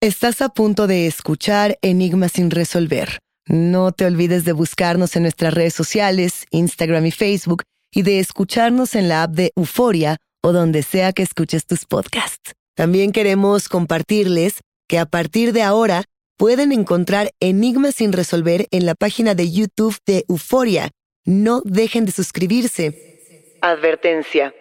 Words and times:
Estás 0.00 0.40
a 0.40 0.48
punto 0.50 0.86
de 0.86 1.06
escuchar 1.06 1.78
Enigmas 1.82 2.32
sin 2.32 2.50
resolver. 2.50 3.18
No 3.46 3.92
te 3.92 4.06
olvides 4.06 4.44
de 4.44 4.52
buscarnos 4.52 5.16
en 5.16 5.22
nuestras 5.22 5.52
redes 5.52 5.74
sociales, 5.74 6.46
Instagram 6.50 7.04
y 7.06 7.10
Facebook, 7.10 7.64
y 7.92 8.02
de 8.02 8.20
escucharnos 8.20 8.94
en 8.94 9.08
la 9.08 9.24
app 9.24 9.32
de 9.32 9.52
Euforia 9.56 10.18
o 10.42 10.52
donde 10.52 10.82
sea 10.82 11.12
que 11.12 11.22
escuches 11.22 11.66
tus 11.66 11.86
podcasts. 11.86 12.52
También 12.76 13.12
queremos 13.12 13.68
compartirles 13.68 14.60
que 14.88 14.98
a 14.98 15.06
partir 15.06 15.52
de 15.52 15.62
ahora 15.62 16.04
pueden 16.36 16.72
encontrar 16.72 17.30
Enigmas 17.40 17.96
sin 17.96 18.12
resolver 18.12 18.66
en 18.70 18.86
la 18.86 18.94
página 18.94 19.34
de 19.34 19.50
YouTube 19.50 19.96
de 20.06 20.24
Euforia. 20.28 20.90
No 21.24 21.62
dejen 21.64 22.04
de 22.04 22.12
suscribirse. 22.12 23.56
Advertencia. 23.60 24.54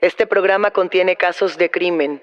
Este 0.00 0.26
programa 0.26 0.70
contiene 0.70 1.16
casos 1.16 1.58
de 1.58 1.70
crimen, 1.70 2.22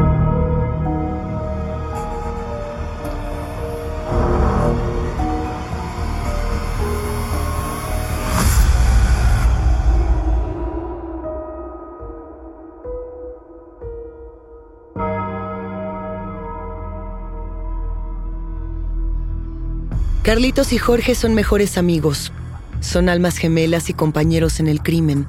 Carlitos 20.23 20.71
y 20.71 20.77
Jorge 20.77 21.15
son 21.15 21.33
mejores 21.33 21.79
amigos. 21.79 22.31
Son 22.79 23.09
almas 23.09 23.37
gemelas 23.37 23.89
y 23.89 23.93
compañeros 23.93 24.59
en 24.59 24.67
el 24.67 24.83
crimen. 24.83 25.25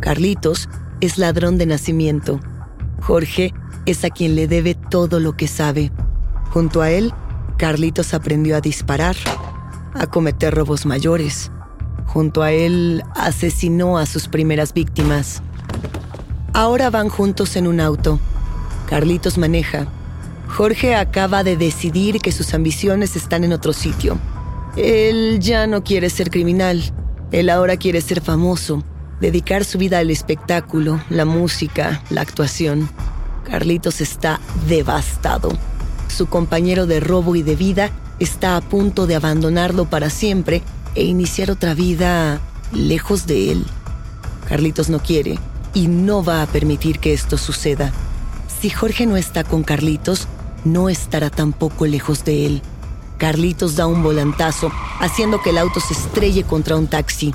Carlitos 0.00 0.68
es 1.00 1.16
ladrón 1.16 1.56
de 1.56 1.64
nacimiento. 1.64 2.38
Jorge 3.00 3.54
es 3.86 4.04
a 4.04 4.10
quien 4.10 4.36
le 4.36 4.46
debe 4.46 4.74
todo 4.74 5.18
lo 5.18 5.34
que 5.34 5.48
sabe. 5.48 5.92
Junto 6.50 6.82
a 6.82 6.90
él, 6.90 7.14
Carlitos 7.56 8.12
aprendió 8.12 8.54
a 8.56 8.60
disparar, 8.60 9.16
a 9.94 10.06
cometer 10.06 10.54
robos 10.54 10.84
mayores. 10.84 11.50
Junto 12.04 12.42
a 12.42 12.52
él, 12.52 13.02
asesinó 13.14 13.96
a 13.96 14.04
sus 14.04 14.28
primeras 14.28 14.74
víctimas. 14.74 15.42
Ahora 16.52 16.90
van 16.90 17.08
juntos 17.08 17.56
en 17.56 17.66
un 17.66 17.80
auto. 17.80 18.20
Carlitos 18.90 19.38
maneja. 19.38 19.86
Jorge 20.48 20.94
acaba 20.94 21.44
de 21.44 21.56
decidir 21.56 22.20
que 22.20 22.32
sus 22.32 22.52
ambiciones 22.54 23.14
están 23.16 23.44
en 23.44 23.52
otro 23.52 23.72
sitio. 23.72 24.18
Él 24.76 25.38
ya 25.40 25.66
no 25.66 25.84
quiere 25.84 26.10
ser 26.10 26.30
criminal. 26.30 26.82
Él 27.30 27.50
ahora 27.50 27.76
quiere 27.76 28.00
ser 28.00 28.20
famoso, 28.20 28.82
dedicar 29.20 29.64
su 29.64 29.78
vida 29.78 29.98
al 29.98 30.10
espectáculo, 30.10 31.00
la 31.10 31.24
música, 31.24 32.02
la 32.10 32.22
actuación. 32.22 32.88
Carlitos 33.44 34.00
está 34.00 34.40
devastado. 34.66 35.50
Su 36.08 36.26
compañero 36.26 36.86
de 36.86 37.00
robo 37.00 37.36
y 37.36 37.42
de 37.42 37.54
vida 37.54 37.90
está 38.18 38.56
a 38.56 38.60
punto 38.60 39.06
de 39.06 39.14
abandonarlo 39.14 39.84
para 39.84 40.10
siempre 40.10 40.62
e 40.94 41.04
iniciar 41.04 41.50
otra 41.50 41.74
vida 41.74 42.40
lejos 42.72 43.26
de 43.26 43.52
él. 43.52 43.64
Carlitos 44.48 44.88
no 44.88 44.98
quiere 45.00 45.38
y 45.74 45.86
no 45.86 46.24
va 46.24 46.42
a 46.42 46.46
permitir 46.46 46.98
que 46.98 47.12
esto 47.12 47.36
suceda. 47.36 47.92
Si 48.60 48.70
Jorge 48.70 49.06
no 49.06 49.16
está 49.16 49.44
con 49.44 49.62
Carlitos, 49.62 50.26
no 50.64 50.88
estará 50.88 51.30
tampoco 51.30 51.86
lejos 51.86 52.24
de 52.24 52.46
él. 52.46 52.62
Carlitos 53.18 53.76
da 53.76 53.86
un 53.86 54.02
volantazo, 54.02 54.70
haciendo 55.00 55.42
que 55.42 55.50
el 55.50 55.58
auto 55.58 55.80
se 55.80 55.94
estrelle 55.94 56.44
contra 56.44 56.76
un 56.76 56.86
taxi. 56.86 57.34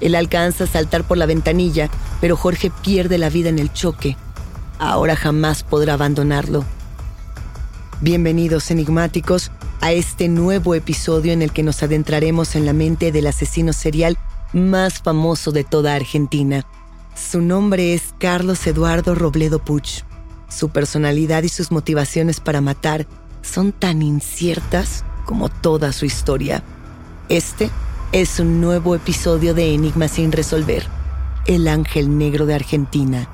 Él 0.00 0.14
alcanza 0.14 0.64
a 0.64 0.66
saltar 0.68 1.04
por 1.04 1.18
la 1.18 1.26
ventanilla, 1.26 1.90
pero 2.20 2.36
Jorge 2.36 2.70
pierde 2.82 3.18
la 3.18 3.30
vida 3.30 3.48
en 3.48 3.58
el 3.58 3.72
choque. 3.72 4.16
Ahora 4.78 5.16
jamás 5.16 5.62
podrá 5.62 5.94
abandonarlo. 5.94 6.64
Bienvenidos 8.00 8.70
enigmáticos 8.70 9.50
a 9.80 9.92
este 9.92 10.28
nuevo 10.28 10.74
episodio 10.74 11.32
en 11.32 11.42
el 11.42 11.52
que 11.52 11.62
nos 11.62 11.82
adentraremos 11.82 12.56
en 12.56 12.66
la 12.66 12.72
mente 12.72 13.12
del 13.12 13.26
asesino 13.26 13.72
serial 13.72 14.18
más 14.52 15.00
famoso 15.00 15.52
de 15.52 15.64
toda 15.64 15.94
Argentina. 15.94 16.64
Su 17.14 17.40
nombre 17.40 17.94
es 17.94 18.14
Carlos 18.18 18.66
Eduardo 18.66 19.14
Robledo 19.14 19.58
Puch. 19.58 20.02
Su 20.48 20.68
personalidad 20.70 21.42
y 21.42 21.48
sus 21.48 21.70
motivaciones 21.70 22.40
para 22.40 22.60
matar 22.60 23.06
son 23.42 23.72
tan 23.72 24.02
inciertas 24.02 25.04
como 25.24 25.48
toda 25.48 25.92
su 25.92 26.04
historia. 26.04 26.62
Este 27.28 27.70
es 28.12 28.38
un 28.38 28.60
nuevo 28.60 28.94
episodio 28.94 29.54
de 29.54 29.74
Enigma 29.74 30.08
sin 30.08 30.32
resolver. 30.32 30.86
El 31.46 31.68
ángel 31.68 32.16
negro 32.16 32.46
de 32.46 32.54
Argentina. 32.54 33.28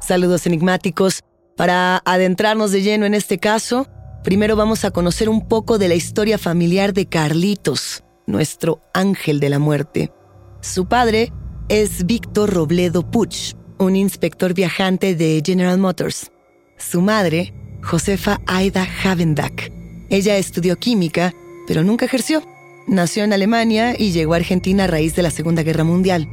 Saludos 0.00 0.46
enigmáticos. 0.46 1.20
Para 1.56 2.02
adentrarnos 2.04 2.70
de 2.70 2.82
lleno 2.82 3.06
en 3.06 3.14
este 3.14 3.38
caso, 3.38 3.88
primero 4.22 4.54
vamos 4.54 4.84
a 4.84 4.90
conocer 4.90 5.28
un 5.28 5.48
poco 5.48 5.78
de 5.78 5.88
la 5.88 5.94
historia 5.94 6.38
familiar 6.38 6.92
de 6.92 7.06
Carlitos, 7.06 8.04
nuestro 8.26 8.80
ángel 8.94 9.40
de 9.40 9.48
la 9.48 9.58
muerte. 9.58 10.12
Su 10.60 10.86
padre 10.86 11.32
es 11.68 12.06
Víctor 12.06 12.52
Robledo 12.52 13.10
Puch, 13.10 13.54
un 13.78 13.96
inspector 13.96 14.54
viajante 14.54 15.14
de 15.14 15.42
General 15.44 15.78
Motors. 15.78 16.30
Su 16.78 17.00
madre, 17.00 17.52
Josefa 17.82 18.40
Aida 18.46 18.86
Havendak. 19.04 19.70
Ella 20.08 20.36
estudió 20.36 20.76
química, 20.76 21.34
pero 21.66 21.82
nunca 21.82 22.04
ejerció. 22.04 22.42
Nació 22.86 23.24
en 23.24 23.32
Alemania 23.32 23.94
y 23.98 24.12
llegó 24.12 24.34
a 24.34 24.36
Argentina 24.36 24.84
a 24.84 24.86
raíz 24.86 25.16
de 25.16 25.22
la 25.22 25.30
Segunda 25.30 25.62
Guerra 25.62 25.84
Mundial. 25.84 26.28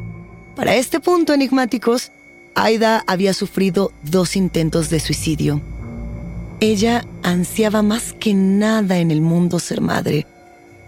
Para 0.55 0.75
este 0.75 0.99
punto, 0.99 1.33
enigmáticos, 1.33 2.11
Aida 2.55 3.03
había 3.07 3.33
sufrido 3.33 3.91
dos 4.03 4.35
intentos 4.35 4.89
de 4.89 4.99
suicidio. 4.99 5.61
Ella 6.59 7.05
ansiaba 7.23 7.81
más 7.81 8.13
que 8.13 8.33
nada 8.33 8.99
en 8.99 9.09
el 9.09 9.21
mundo 9.21 9.59
ser 9.59 9.81
madre. 9.81 10.27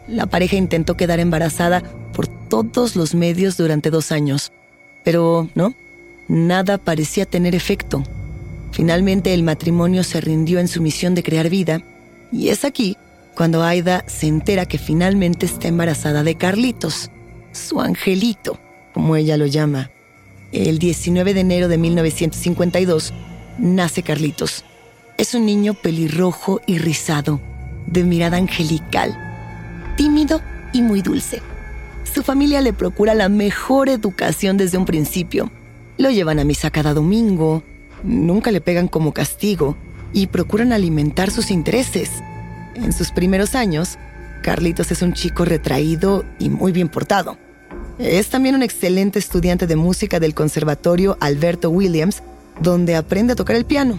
La 0.08 0.28
pareja 0.28 0.56
intentó 0.56 0.96
quedar 0.96 1.19
embarazada 1.19 1.81
por 2.13 2.28
todos 2.28 2.96
los 2.96 3.16
medios 3.16 3.58
durante 3.58 3.90
dos 3.90 4.12
años, 4.12 4.51
pero 5.04 5.50
no, 5.56 5.74
nada 6.27 6.77
parecía 6.77 7.25
tener 7.25 7.56
efecto. 7.56 8.04
Finalmente 8.72 9.33
el 9.33 9.44
matrimonio 9.44 10.04
se 10.04 10.22
rindió 10.22 10.60
en 10.60 10.68
su 10.68 10.81
misión 10.81 11.16
de 11.16 11.24
crear 11.24 11.50
vida, 11.50 11.81
y 12.31 12.50
es 12.50 12.66
aquí 12.66 12.98
cuando 13.36 13.63
Aida 13.63 14.04
se 14.07 14.27
entera 14.27 14.66
que 14.66 14.77
finalmente 14.77 15.45
está 15.45 15.68
embarazada 15.68 16.24
de 16.24 16.36
Carlitos, 16.36 17.12
su 17.51 17.81
angelito, 17.81 18.57
como 18.94 19.16
ella 19.16 19.38
lo 19.38 19.45
llama. 19.45 19.92
El 20.51 20.80
19 20.80 21.33
de 21.33 21.42
enero 21.42 21.68
de 21.68 21.77
1952 21.77 23.13
nace 23.57 24.04
Carlitos. 24.04 24.63
Es 25.18 25.33
un 25.33 25.45
niño 25.45 25.74
pelirrojo 25.74 26.62
y 26.66 26.77
rizado, 26.77 27.42
de 27.88 28.04
mirada 28.04 28.38
angelical, 28.38 29.18
tímido 29.98 30.42
y 30.72 30.81
muy 30.81 31.01
dulce. 31.01 31.42
Su 32.13 32.24
familia 32.24 32.62
le 32.62 32.72
procura 32.72 33.13
la 33.13 33.27
mejor 33.27 33.89
educación 33.89 34.56
desde 34.56 34.77
un 34.77 34.86
principio. 34.86 35.51
Lo 35.98 36.10
llevan 36.10 36.40
a 36.40 36.44
misa 36.44 36.72
cada 36.72 36.94
domingo, 36.94 37.64
nunca 38.04 38.52
le 38.52 38.62
pegan 38.62 38.88
como 38.88 39.14
castigo 39.14 39.78
y 40.14 40.28
procuran 40.28 40.74
alimentar 40.74 41.32
sus 41.32 41.52
intereses. 41.52 42.10
En 42.76 42.92
sus 42.92 43.12
primeros 43.12 43.56
años, 43.56 43.98
Carlitos 44.42 44.92
es 44.92 45.02
un 45.02 45.14
chico 45.14 45.46
retraído 45.46 46.26
y 46.38 46.50
muy 46.50 46.72
bien 46.72 46.90
portado. 46.90 47.38
Es 47.98 48.28
también 48.28 48.56
un 48.56 48.64
excelente 48.64 49.20
estudiante 49.20 49.68
de 49.68 49.78
música 49.78 50.20
del 50.20 50.34
Conservatorio 50.34 51.18
Alberto 51.22 51.70
Williams, 51.70 52.22
donde 52.62 52.96
aprende 52.96 53.34
a 53.34 53.36
tocar 53.38 53.56
el 53.56 53.66
piano. 53.66 53.98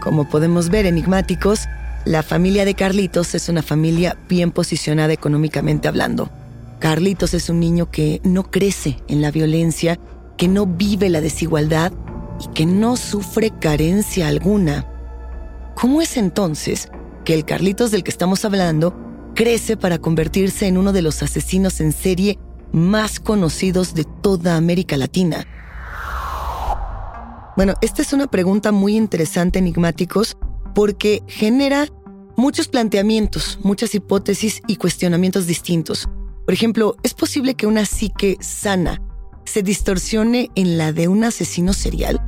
Como 0.00 0.28
podemos 0.28 0.70
ver 0.70 0.86
enigmáticos, 0.86 1.66
la 2.04 2.22
familia 2.22 2.64
de 2.64 2.74
Carlitos 2.74 3.34
es 3.34 3.48
una 3.48 3.62
familia 3.62 4.16
bien 4.28 4.52
posicionada 4.52 5.12
económicamente 5.12 5.88
hablando. 5.88 6.30
Carlitos 6.78 7.34
es 7.34 7.50
un 7.50 7.58
niño 7.58 7.90
que 7.90 8.20
no 8.22 8.48
crece 8.50 8.98
en 9.08 9.20
la 9.20 9.32
violencia, 9.32 9.98
que 10.36 10.48
no 10.48 10.66
vive 10.66 11.08
la 11.08 11.20
desigualdad 11.20 11.92
y 12.40 12.48
que 12.48 12.66
no 12.66 12.96
sufre 12.96 13.50
carencia 13.50 14.28
alguna. 14.28 14.86
¿Cómo 15.74 16.02
es 16.02 16.16
entonces 16.16 16.88
que 17.24 17.34
el 17.34 17.44
Carlitos 17.44 17.90
del 17.90 18.02
que 18.02 18.10
estamos 18.10 18.44
hablando 18.44 18.94
crece 19.34 19.76
para 19.76 19.98
convertirse 19.98 20.66
en 20.66 20.78
uno 20.78 20.92
de 20.92 21.02
los 21.02 21.22
asesinos 21.22 21.80
en 21.80 21.92
serie 21.92 22.38
más 22.72 23.20
conocidos 23.20 23.94
de 23.94 24.04
toda 24.04 24.56
América 24.56 24.96
Latina? 24.96 25.46
Bueno, 27.56 27.74
esta 27.80 28.02
es 28.02 28.12
una 28.12 28.26
pregunta 28.26 28.70
muy 28.70 28.96
interesante, 28.96 29.58
enigmáticos, 29.58 30.36
porque 30.74 31.22
genera 31.26 31.88
muchos 32.36 32.68
planteamientos, 32.68 33.58
muchas 33.62 33.94
hipótesis 33.94 34.60
y 34.66 34.76
cuestionamientos 34.76 35.46
distintos. 35.46 36.06
Por 36.44 36.52
ejemplo, 36.52 36.96
¿es 37.02 37.14
posible 37.14 37.54
que 37.54 37.66
una 37.66 37.86
psique 37.86 38.36
sana 38.40 39.00
se 39.46 39.62
distorsione 39.62 40.50
en 40.54 40.76
la 40.76 40.92
de 40.92 41.08
un 41.08 41.24
asesino 41.24 41.72
serial? 41.72 42.20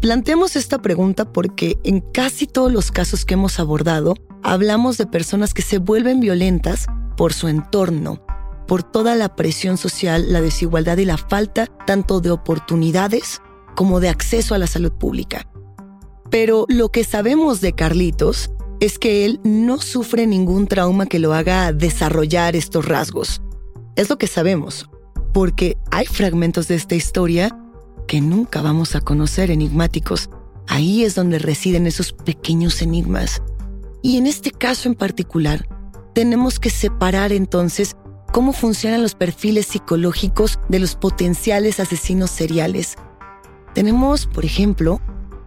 Planteamos 0.00 0.56
esta 0.56 0.80
pregunta 0.80 1.30
porque 1.30 1.78
en 1.84 2.00
casi 2.00 2.46
todos 2.46 2.72
los 2.72 2.90
casos 2.90 3.26
que 3.26 3.34
hemos 3.34 3.60
abordado, 3.60 4.14
hablamos 4.42 4.96
de 4.96 5.06
personas 5.06 5.52
que 5.52 5.62
se 5.62 5.78
vuelven 5.78 6.20
violentas 6.20 6.86
por 7.16 7.34
su 7.34 7.48
entorno, 7.48 8.24
por 8.66 8.82
toda 8.82 9.14
la 9.14 9.36
presión 9.36 9.76
social, 9.76 10.32
la 10.32 10.40
desigualdad 10.40 10.96
y 10.96 11.04
la 11.04 11.18
falta 11.18 11.66
tanto 11.86 12.20
de 12.20 12.30
oportunidades 12.30 13.42
como 13.76 14.00
de 14.00 14.08
acceso 14.08 14.54
a 14.54 14.58
la 14.58 14.66
salud 14.66 14.92
pública. 14.92 15.46
Pero 16.30 16.64
lo 16.68 16.90
que 16.90 17.04
sabemos 17.04 17.60
de 17.60 17.74
Carlitos 17.74 18.50
es 18.80 18.98
que 18.98 19.26
él 19.26 19.40
no 19.44 19.80
sufre 19.80 20.26
ningún 20.26 20.66
trauma 20.66 21.06
que 21.06 21.18
lo 21.18 21.34
haga 21.34 21.72
desarrollar 21.72 22.56
estos 22.56 22.86
rasgos. 22.86 23.42
Es 23.96 24.08
lo 24.08 24.16
que 24.16 24.26
sabemos, 24.26 24.89
porque 25.32 25.76
hay 25.90 26.06
fragmentos 26.06 26.68
de 26.68 26.74
esta 26.74 26.94
historia 26.94 27.56
que 28.06 28.20
nunca 28.20 28.62
vamos 28.62 28.96
a 28.96 29.00
conocer 29.00 29.50
enigmáticos. 29.50 30.30
Ahí 30.68 31.04
es 31.04 31.14
donde 31.14 31.38
residen 31.38 31.86
esos 31.86 32.12
pequeños 32.12 32.82
enigmas. 32.82 33.42
Y 34.02 34.16
en 34.16 34.26
este 34.26 34.50
caso 34.50 34.88
en 34.88 34.94
particular, 34.94 35.68
tenemos 36.14 36.58
que 36.58 36.70
separar 36.70 37.32
entonces 37.32 37.96
cómo 38.32 38.52
funcionan 38.52 39.02
los 39.02 39.14
perfiles 39.14 39.66
psicológicos 39.66 40.58
de 40.68 40.78
los 40.78 40.94
potenciales 40.96 41.80
asesinos 41.80 42.30
seriales. 42.30 42.96
Tenemos, 43.74 44.26
por 44.26 44.44
ejemplo, 44.44 45.00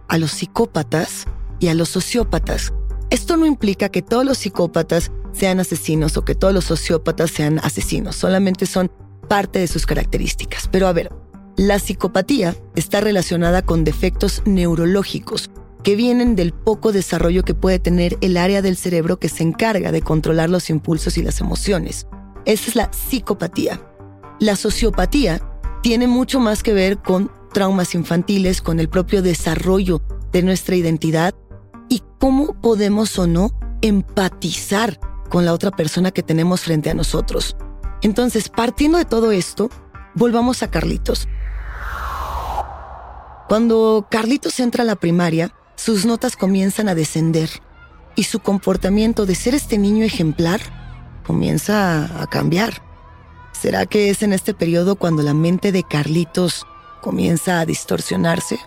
a 0.08 0.18
los 0.18 0.32
psicópatas 0.32 1.26
y 1.60 1.68
a 1.68 1.74
los 1.74 1.90
sociópatas. 1.90 2.72
Esto 3.10 3.36
no 3.36 3.46
implica 3.46 3.88
que 3.88 4.02
todos 4.02 4.24
los 4.24 4.38
psicópatas 4.38 5.10
sean 5.32 5.60
asesinos 5.60 6.16
o 6.16 6.24
que 6.24 6.34
todos 6.34 6.54
los 6.54 6.64
sociópatas 6.64 7.30
sean 7.30 7.58
asesinos, 7.58 8.16
solamente 8.16 8.66
son 8.66 8.90
parte 9.28 9.58
de 9.58 9.68
sus 9.68 9.86
características. 9.86 10.68
Pero 10.70 10.86
a 10.86 10.92
ver, 10.92 11.10
la 11.56 11.78
psicopatía 11.78 12.56
está 12.74 13.00
relacionada 13.00 13.62
con 13.62 13.84
defectos 13.84 14.42
neurológicos 14.44 15.50
que 15.84 15.96
vienen 15.96 16.34
del 16.34 16.52
poco 16.52 16.92
desarrollo 16.92 17.44
que 17.44 17.54
puede 17.54 17.78
tener 17.78 18.16
el 18.22 18.36
área 18.36 18.62
del 18.62 18.76
cerebro 18.76 19.18
que 19.18 19.28
se 19.28 19.42
encarga 19.42 19.92
de 19.92 20.02
controlar 20.02 20.48
los 20.50 20.70
impulsos 20.70 21.18
y 21.18 21.22
las 21.22 21.40
emociones. 21.40 22.06
Esa 22.46 22.70
es 22.70 22.76
la 22.76 22.90
psicopatía. 22.92 23.80
La 24.40 24.56
sociopatía 24.56 25.40
tiene 25.82 26.06
mucho 26.06 26.40
más 26.40 26.62
que 26.62 26.72
ver 26.72 26.98
con 26.98 27.30
traumas 27.52 27.94
infantiles, 27.94 28.62
con 28.62 28.80
el 28.80 28.88
propio 28.88 29.22
desarrollo 29.22 30.02
de 30.32 30.42
nuestra 30.42 30.74
identidad 30.74 31.34
y 31.88 32.02
cómo 32.18 32.60
podemos 32.60 33.18
o 33.18 33.26
no 33.26 33.52
empatizar 33.82 34.98
con 35.28 35.44
la 35.44 35.52
otra 35.52 35.70
persona 35.70 36.10
que 36.10 36.22
tenemos 36.22 36.62
frente 36.62 36.90
a 36.90 36.94
nosotros. 36.94 37.56
Entonces, 38.04 38.50
partiendo 38.50 38.98
de 38.98 39.06
todo 39.06 39.32
esto, 39.32 39.70
volvamos 40.14 40.62
a 40.62 40.70
Carlitos. 40.70 41.26
Cuando 43.48 44.06
Carlitos 44.10 44.60
entra 44.60 44.82
a 44.82 44.86
la 44.86 44.94
primaria, 44.94 45.54
sus 45.74 46.04
notas 46.04 46.36
comienzan 46.36 46.90
a 46.90 46.94
descender 46.94 47.48
y 48.14 48.24
su 48.24 48.40
comportamiento 48.40 49.24
de 49.24 49.34
ser 49.34 49.54
este 49.54 49.78
niño 49.78 50.04
ejemplar 50.04 50.60
comienza 51.26 52.20
a 52.22 52.26
cambiar. 52.26 52.82
¿Será 53.52 53.86
que 53.86 54.10
es 54.10 54.22
en 54.22 54.34
este 54.34 54.52
periodo 54.52 54.96
cuando 54.96 55.22
la 55.22 55.32
mente 55.32 55.72
de 55.72 55.82
Carlitos 55.82 56.66
comienza 57.00 57.58
a 57.58 57.64
distorsionarse? 57.64 58.60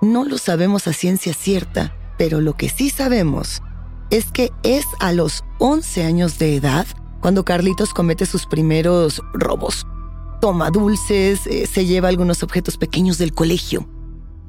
No 0.00 0.24
lo 0.24 0.38
sabemos 0.38 0.86
a 0.86 0.92
ciencia 0.92 1.34
cierta, 1.34 1.96
pero 2.16 2.40
lo 2.40 2.56
que 2.56 2.68
sí 2.68 2.90
sabemos 2.90 3.60
es 4.10 4.30
que 4.30 4.52
es 4.62 4.84
a 5.00 5.10
los 5.10 5.42
11 5.58 6.04
años 6.04 6.38
de 6.38 6.54
edad 6.54 6.86
cuando 7.22 7.44
Carlitos 7.44 7.94
comete 7.94 8.26
sus 8.26 8.46
primeros 8.46 9.22
robos. 9.32 9.86
Toma 10.40 10.70
dulces, 10.70 11.46
eh, 11.46 11.66
se 11.72 11.86
lleva 11.86 12.08
algunos 12.08 12.42
objetos 12.42 12.76
pequeños 12.76 13.16
del 13.16 13.32
colegio. 13.32 13.88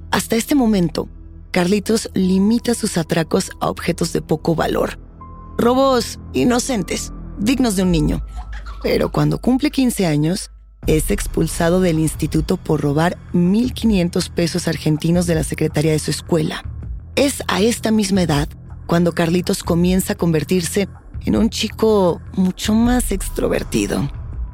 Hasta 0.09 0.35
este 0.35 0.55
momento, 0.55 1.07
Carlitos 1.51 2.09
limita 2.15 2.73
sus 2.73 2.97
atracos 2.97 3.51
a 3.61 3.69
objetos 3.69 4.11
de 4.11 4.23
poco 4.23 4.55
valor. 4.55 4.97
Robos 5.55 6.19
inocentes, 6.33 7.13
dignos 7.37 7.75
de 7.75 7.83
un 7.83 7.91
niño. 7.91 8.25
Pero 8.81 9.11
cuando 9.11 9.37
cumple 9.37 9.69
15 9.69 10.07
años, 10.07 10.49
es 10.87 11.11
expulsado 11.11 11.79
del 11.79 11.99
instituto 11.99 12.57
por 12.57 12.81
robar 12.81 13.19
1.500 13.33 14.31
pesos 14.31 14.67
argentinos 14.67 15.27
de 15.27 15.35
la 15.35 15.43
secretaria 15.43 15.91
de 15.91 15.99
su 15.99 16.09
escuela. 16.09 16.63
Es 17.15 17.43
a 17.47 17.61
esta 17.61 17.91
misma 17.91 18.23
edad 18.23 18.49
cuando 18.87 19.13
Carlitos 19.13 19.63
comienza 19.63 20.13
a 20.13 20.17
convertirse 20.17 20.89
en 21.25 21.35
un 21.35 21.49
chico 21.49 22.21
mucho 22.33 22.73
más 22.73 23.11
extrovertido. 23.11 24.09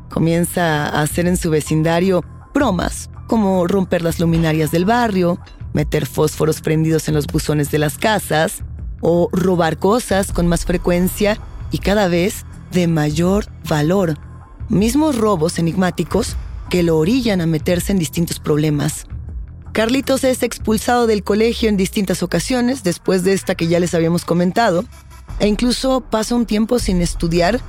Comienza 0.09 0.87
a 0.87 1.01
hacer 1.01 1.27
en 1.27 1.37
su 1.37 1.49
vecindario 1.49 2.23
bromas, 2.53 3.09
como 3.27 3.67
romper 3.67 4.01
las 4.01 4.19
luminarias 4.19 4.71
del 4.71 4.85
barrio, 4.85 5.39
meter 5.73 6.05
fósforos 6.05 6.61
prendidos 6.61 7.07
en 7.07 7.15
los 7.15 7.27
buzones 7.27 7.71
de 7.71 7.77
las 7.77 7.97
casas, 7.97 8.63
o 9.01 9.29
robar 9.31 9.77
cosas 9.77 10.31
con 10.31 10.47
más 10.47 10.65
frecuencia 10.65 11.39
y 11.71 11.77
cada 11.77 12.07
vez 12.07 12.45
de 12.71 12.87
mayor 12.87 13.45
valor. 13.67 14.17
Mismos 14.67 15.17
robos 15.17 15.57
enigmáticos 15.57 16.35
que 16.69 16.83
lo 16.83 16.97
orillan 16.97 17.41
a 17.41 17.45
meterse 17.45 17.91
en 17.91 17.99
distintos 17.99 18.39
problemas. 18.39 19.07
Carlitos 19.71 20.23
es 20.23 20.43
expulsado 20.43 21.07
del 21.07 21.23
colegio 21.23 21.69
en 21.69 21.77
distintas 21.77 22.23
ocasiones, 22.23 22.83
después 22.83 23.23
de 23.23 23.33
esta 23.33 23.55
que 23.55 23.67
ya 23.67 23.79
les 23.79 23.93
habíamos 23.93 24.25
comentado, 24.25 24.83
e 25.39 25.47
incluso 25.47 26.01
pasa 26.01 26.35
un 26.35 26.45
tiempo 26.45 26.79
sin 26.79 27.01
estudiar 27.01 27.59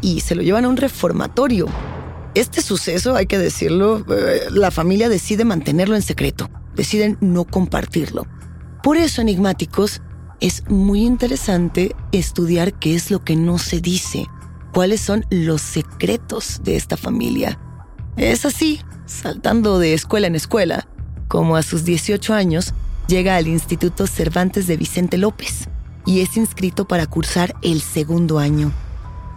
y 0.00 0.20
se 0.20 0.34
lo 0.34 0.42
llevan 0.42 0.64
a 0.64 0.68
un 0.68 0.76
reformatorio. 0.76 1.66
Este 2.34 2.62
suceso, 2.62 3.16
hay 3.16 3.26
que 3.26 3.38
decirlo, 3.38 4.04
eh, 4.10 4.48
la 4.50 4.70
familia 4.70 5.08
decide 5.08 5.44
mantenerlo 5.44 5.94
en 5.96 6.02
secreto, 6.02 6.50
deciden 6.74 7.18
no 7.20 7.44
compartirlo. 7.44 8.26
Por 8.82 8.96
eso, 8.96 9.20
enigmáticos, 9.20 10.00
es 10.40 10.68
muy 10.68 11.02
interesante 11.02 11.96
estudiar 12.12 12.74
qué 12.74 12.94
es 12.94 13.10
lo 13.10 13.24
que 13.24 13.34
no 13.34 13.58
se 13.58 13.80
dice, 13.80 14.26
cuáles 14.72 15.00
son 15.00 15.24
los 15.30 15.60
secretos 15.60 16.60
de 16.62 16.76
esta 16.76 16.96
familia. 16.96 17.58
Es 18.16 18.44
así, 18.44 18.80
saltando 19.06 19.78
de 19.78 19.94
escuela 19.94 20.28
en 20.28 20.36
escuela, 20.36 20.86
como 21.26 21.56
a 21.56 21.62
sus 21.62 21.84
18 21.84 22.34
años 22.34 22.72
llega 23.08 23.36
al 23.36 23.48
Instituto 23.48 24.06
Cervantes 24.06 24.66
de 24.66 24.76
Vicente 24.76 25.18
López 25.18 25.68
y 26.08 26.22
es 26.22 26.38
inscrito 26.38 26.86
para 26.86 27.06
cursar 27.06 27.54
el 27.60 27.82
segundo 27.82 28.38
año. 28.38 28.72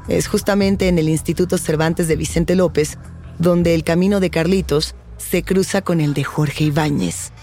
Es 0.08 0.30
justamente 0.30 0.88
en 0.88 0.98
el 1.00 1.10
Instituto 1.10 1.58
Cervantes 1.58 2.08
de 2.08 2.16
Vicente 2.16 2.56
López 2.56 2.98
donde 3.40 3.76
el 3.76 3.84
camino 3.84 4.22
de 4.22 4.30
Carlitos 4.30 4.96
se 5.18 5.44
cruza 5.44 5.82
con 5.82 6.00
el 6.00 6.14
de 6.14 6.24
Jorge 6.24 6.64
Ibáñez, 6.64 7.34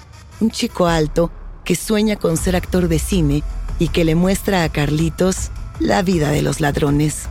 un 0.41 0.51
chico 0.51 0.87
alto 0.87 1.31
que 1.63 1.77
sueña 1.77 2.17
con 2.17 2.39
ser 2.39 2.57
actor 2.57 2.89
de 2.89 2.99
cine 2.99 3.43
y 3.79 3.89
que 3.89 4.07
le 4.07 4.15
muestra 4.15 4.65
a 4.65 4.71
Carlitos 4.71 5.51
la 5.79 6.01
vida 6.01 6.31
de 6.31 6.41
los 6.41 6.63
ladrones. 6.63 7.29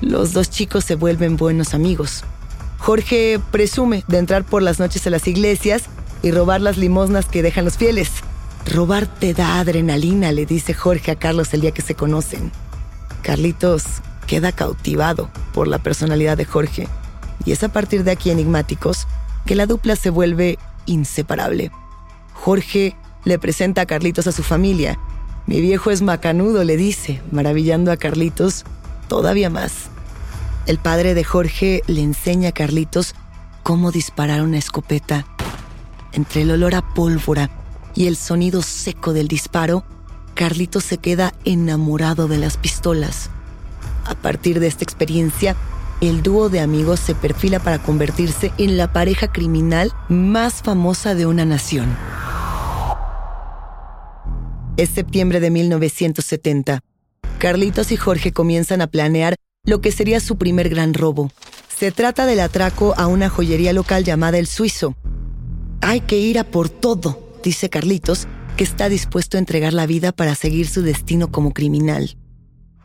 Los 0.00 0.32
dos 0.32 0.48
chicos 0.48 0.84
se 0.84 0.94
vuelven 0.94 1.36
buenos 1.36 1.74
amigos. 1.74 2.22
Jorge 2.78 3.40
presume 3.50 4.04
de 4.06 4.18
entrar 4.18 4.44
por 4.44 4.62
las 4.62 4.78
noches 4.78 5.04
a 5.08 5.10
las 5.10 5.26
iglesias 5.26 5.86
y 6.22 6.30
robar 6.30 6.60
las 6.60 6.76
limosnas 6.76 7.26
que 7.26 7.42
dejan 7.42 7.64
los 7.64 7.76
fieles. 7.76 8.10
Robar 8.72 9.06
te 9.06 9.32
da 9.32 9.60
adrenalina, 9.60 10.32
le 10.32 10.44
dice 10.44 10.74
Jorge 10.74 11.12
a 11.12 11.16
Carlos 11.16 11.54
el 11.54 11.60
día 11.60 11.70
que 11.70 11.82
se 11.82 11.94
conocen. 11.94 12.50
Carlitos 13.22 13.84
queda 14.26 14.50
cautivado 14.50 15.30
por 15.54 15.68
la 15.68 15.78
personalidad 15.78 16.36
de 16.36 16.44
Jorge 16.44 16.88
y 17.44 17.52
es 17.52 17.62
a 17.62 17.68
partir 17.68 18.02
de 18.02 18.10
aquí 18.10 18.30
enigmáticos 18.30 19.06
que 19.46 19.54
la 19.54 19.66
dupla 19.66 19.94
se 19.94 20.10
vuelve 20.10 20.58
inseparable. 20.84 21.70
Jorge 22.34 22.96
le 23.24 23.38
presenta 23.38 23.82
a 23.82 23.86
Carlitos 23.86 24.26
a 24.26 24.32
su 24.32 24.42
familia. 24.42 24.98
Mi 25.46 25.60
viejo 25.60 25.92
es 25.92 26.02
macanudo, 26.02 26.64
le 26.64 26.76
dice, 26.76 27.22
maravillando 27.30 27.92
a 27.92 27.96
Carlitos 27.96 28.64
todavía 29.08 29.48
más. 29.48 29.90
El 30.66 30.78
padre 30.78 31.14
de 31.14 31.22
Jorge 31.22 31.82
le 31.86 32.02
enseña 32.02 32.48
a 32.48 32.52
Carlitos 32.52 33.14
cómo 33.62 33.92
disparar 33.92 34.42
una 34.42 34.58
escopeta. 34.58 35.24
Entre 36.12 36.42
el 36.42 36.50
olor 36.50 36.74
a 36.74 36.82
pólvora 36.94 37.48
y 37.96 38.06
el 38.06 38.16
sonido 38.16 38.62
seco 38.62 39.12
del 39.12 39.26
disparo, 39.26 39.84
Carlitos 40.34 40.84
se 40.84 40.98
queda 40.98 41.32
enamorado 41.44 42.28
de 42.28 42.38
las 42.38 42.58
pistolas. 42.58 43.30
A 44.04 44.14
partir 44.14 44.60
de 44.60 44.66
esta 44.66 44.84
experiencia, 44.84 45.56
el 46.00 46.22
dúo 46.22 46.50
de 46.50 46.60
amigos 46.60 47.00
se 47.00 47.14
perfila 47.14 47.58
para 47.58 47.82
convertirse 47.82 48.52
en 48.58 48.76
la 48.76 48.92
pareja 48.92 49.32
criminal 49.32 49.92
más 50.08 50.62
famosa 50.62 51.14
de 51.14 51.26
una 51.26 51.46
nación. 51.46 51.96
Es 54.76 54.90
septiembre 54.90 55.40
de 55.40 55.50
1970. 55.50 56.80
Carlitos 57.38 57.92
y 57.92 57.96
Jorge 57.96 58.32
comienzan 58.32 58.82
a 58.82 58.88
planear 58.88 59.36
lo 59.64 59.80
que 59.80 59.90
sería 59.90 60.20
su 60.20 60.36
primer 60.36 60.68
gran 60.68 60.92
robo. 60.92 61.30
Se 61.74 61.92
trata 61.92 62.26
del 62.26 62.40
atraco 62.40 62.94
a 62.98 63.06
una 63.06 63.30
joyería 63.30 63.72
local 63.72 64.04
llamada 64.04 64.38
El 64.38 64.46
Suizo. 64.46 64.94
Hay 65.80 66.00
que 66.00 66.18
ir 66.18 66.38
a 66.38 66.44
por 66.44 66.68
todo, 66.68 67.25
dice 67.46 67.70
Carlitos, 67.70 68.26
que 68.56 68.64
está 68.64 68.88
dispuesto 68.88 69.36
a 69.36 69.40
entregar 69.40 69.72
la 69.72 69.86
vida 69.86 70.10
para 70.10 70.34
seguir 70.34 70.66
su 70.66 70.82
destino 70.82 71.30
como 71.30 71.52
criminal. 71.52 72.16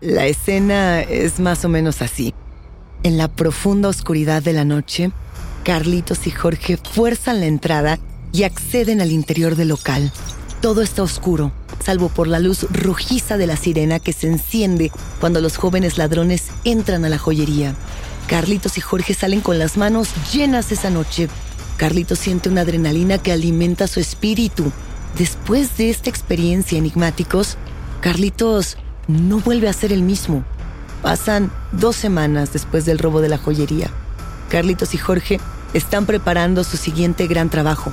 La 0.02 0.28
escena 0.28 1.02
es 1.02 1.40
más 1.40 1.66
o 1.66 1.70
menos 1.70 2.04
así. 2.04 2.36
En 3.02 3.18
la 3.18 3.28
profunda 3.28 3.90
oscuridad 3.90 4.44
de 4.44 4.54
la 4.54 4.64
noche, 4.64 5.12
Carlitos 5.64 6.28
y 6.28 6.32
Jorge 6.32 6.78
fuerzan 6.78 7.40
la 7.40 7.48
entrada 7.48 7.98
y 8.32 8.44
acceden 8.44 9.02
al 9.02 9.12
interior 9.12 9.56
del 9.56 9.70
local. 9.70 10.14
Todo 10.62 10.84
está 10.84 11.02
oscuro, 11.02 11.52
salvo 11.84 12.10
por 12.10 12.28
la 12.28 12.38
luz 12.38 12.68
rojiza 12.72 13.38
de 13.38 13.48
la 13.48 13.58
sirena 13.58 13.98
que 13.98 14.14
se 14.14 14.28
enciende 14.28 14.92
cuando 15.20 15.42
los 15.42 15.58
jóvenes 15.58 15.98
ladrones 15.98 16.50
entran 16.66 17.04
a 17.04 17.10
la 17.10 17.18
joyería. 17.18 17.76
Carlitos 18.28 18.78
y 18.78 18.82
Jorge 18.82 19.16
salen 19.16 19.42
con 19.42 19.58
las 19.58 19.76
manos 19.76 20.10
llenas 20.32 20.72
esa 20.72 20.92
noche. 20.92 21.30
Carlitos 21.82 22.20
siente 22.20 22.48
una 22.48 22.62
adrenalina 22.62 23.18
que 23.18 23.32
alimenta 23.32 23.88
su 23.88 24.00
espíritu. 24.00 24.72
Después 25.18 25.78
de 25.78 25.90
esta 25.90 26.12
experiencia 26.12 26.78
enigmáticos, 26.78 27.58
Carlitos 28.02 28.78
no 29.08 29.40
vuelve 29.40 29.68
a 29.68 29.74
ser 29.74 29.92
el 29.92 30.04
mismo. 30.04 30.44
Pasan 31.02 31.52
dos 31.72 31.96
semanas 31.96 32.54
después 32.54 32.86
del 32.86 33.00
robo 33.00 33.20
de 33.20 33.30
la 33.30 33.40
joyería. 33.40 33.90
Carlitos 34.50 34.94
y 34.94 35.00
Jorge 35.00 35.40
están 35.74 36.06
preparando 36.06 36.64
su 36.64 36.78
siguiente 36.78 37.26
gran 37.26 37.50
trabajo. 37.50 37.92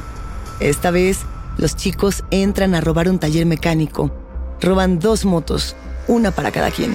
Esta 0.60 0.90
vez, 0.90 1.20
los 1.56 1.74
chicos 1.74 2.24
entran 2.30 2.74
a 2.74 2.82
robar 2.82 3.08
un 3.08 3.18
taller 3.18 3.46
mecánico. 3.46 4.10
Roban 4.60 4.98
dos 4.98 5.24
motos, 5.24 5.76
una 6.08 6.30
para 6.30 6.50
cada 6.50 6.70
quien. 6.70 6.94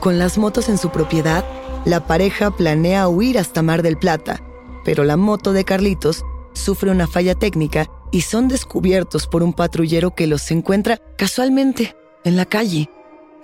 Con 0.00 0.18
las 0.18 0.36
motos 0.36 0.68
en 0.68 0.78
su 0.78 0.90
propiedad, 0.90 1.44
la 1.84 2.08
pareja 2.08 2.50
planea 2.50 3.06
huir 3.06 3.38
hasta 3.38 3.62
Mar 3.62 3.82
del 3.84 3.96
Plata, 3.96 4.40
pero 4.84 5.04
la 5.04 5.16
moto 5.16 5.52
de 5.52 5.64
Carlitos 5.64 6.24
sufre 6.52 6.90
una 6.90 7.06
falla 7.06 7.34
técnica 7.34 7.90
y 8.12 8.22
son 8.22 8.48
descubiertos 8.48 9.26
por 9.26 9.42
un 9.42 9.52
patrullero 9.52 10.14
que 10.14 10.26
los 10.26 10.50
encuentra 10.50 10.98
casualmente 11.16 11.96
en 12.24 12.36
la 12.36 12.46
calle. 12.46 12.88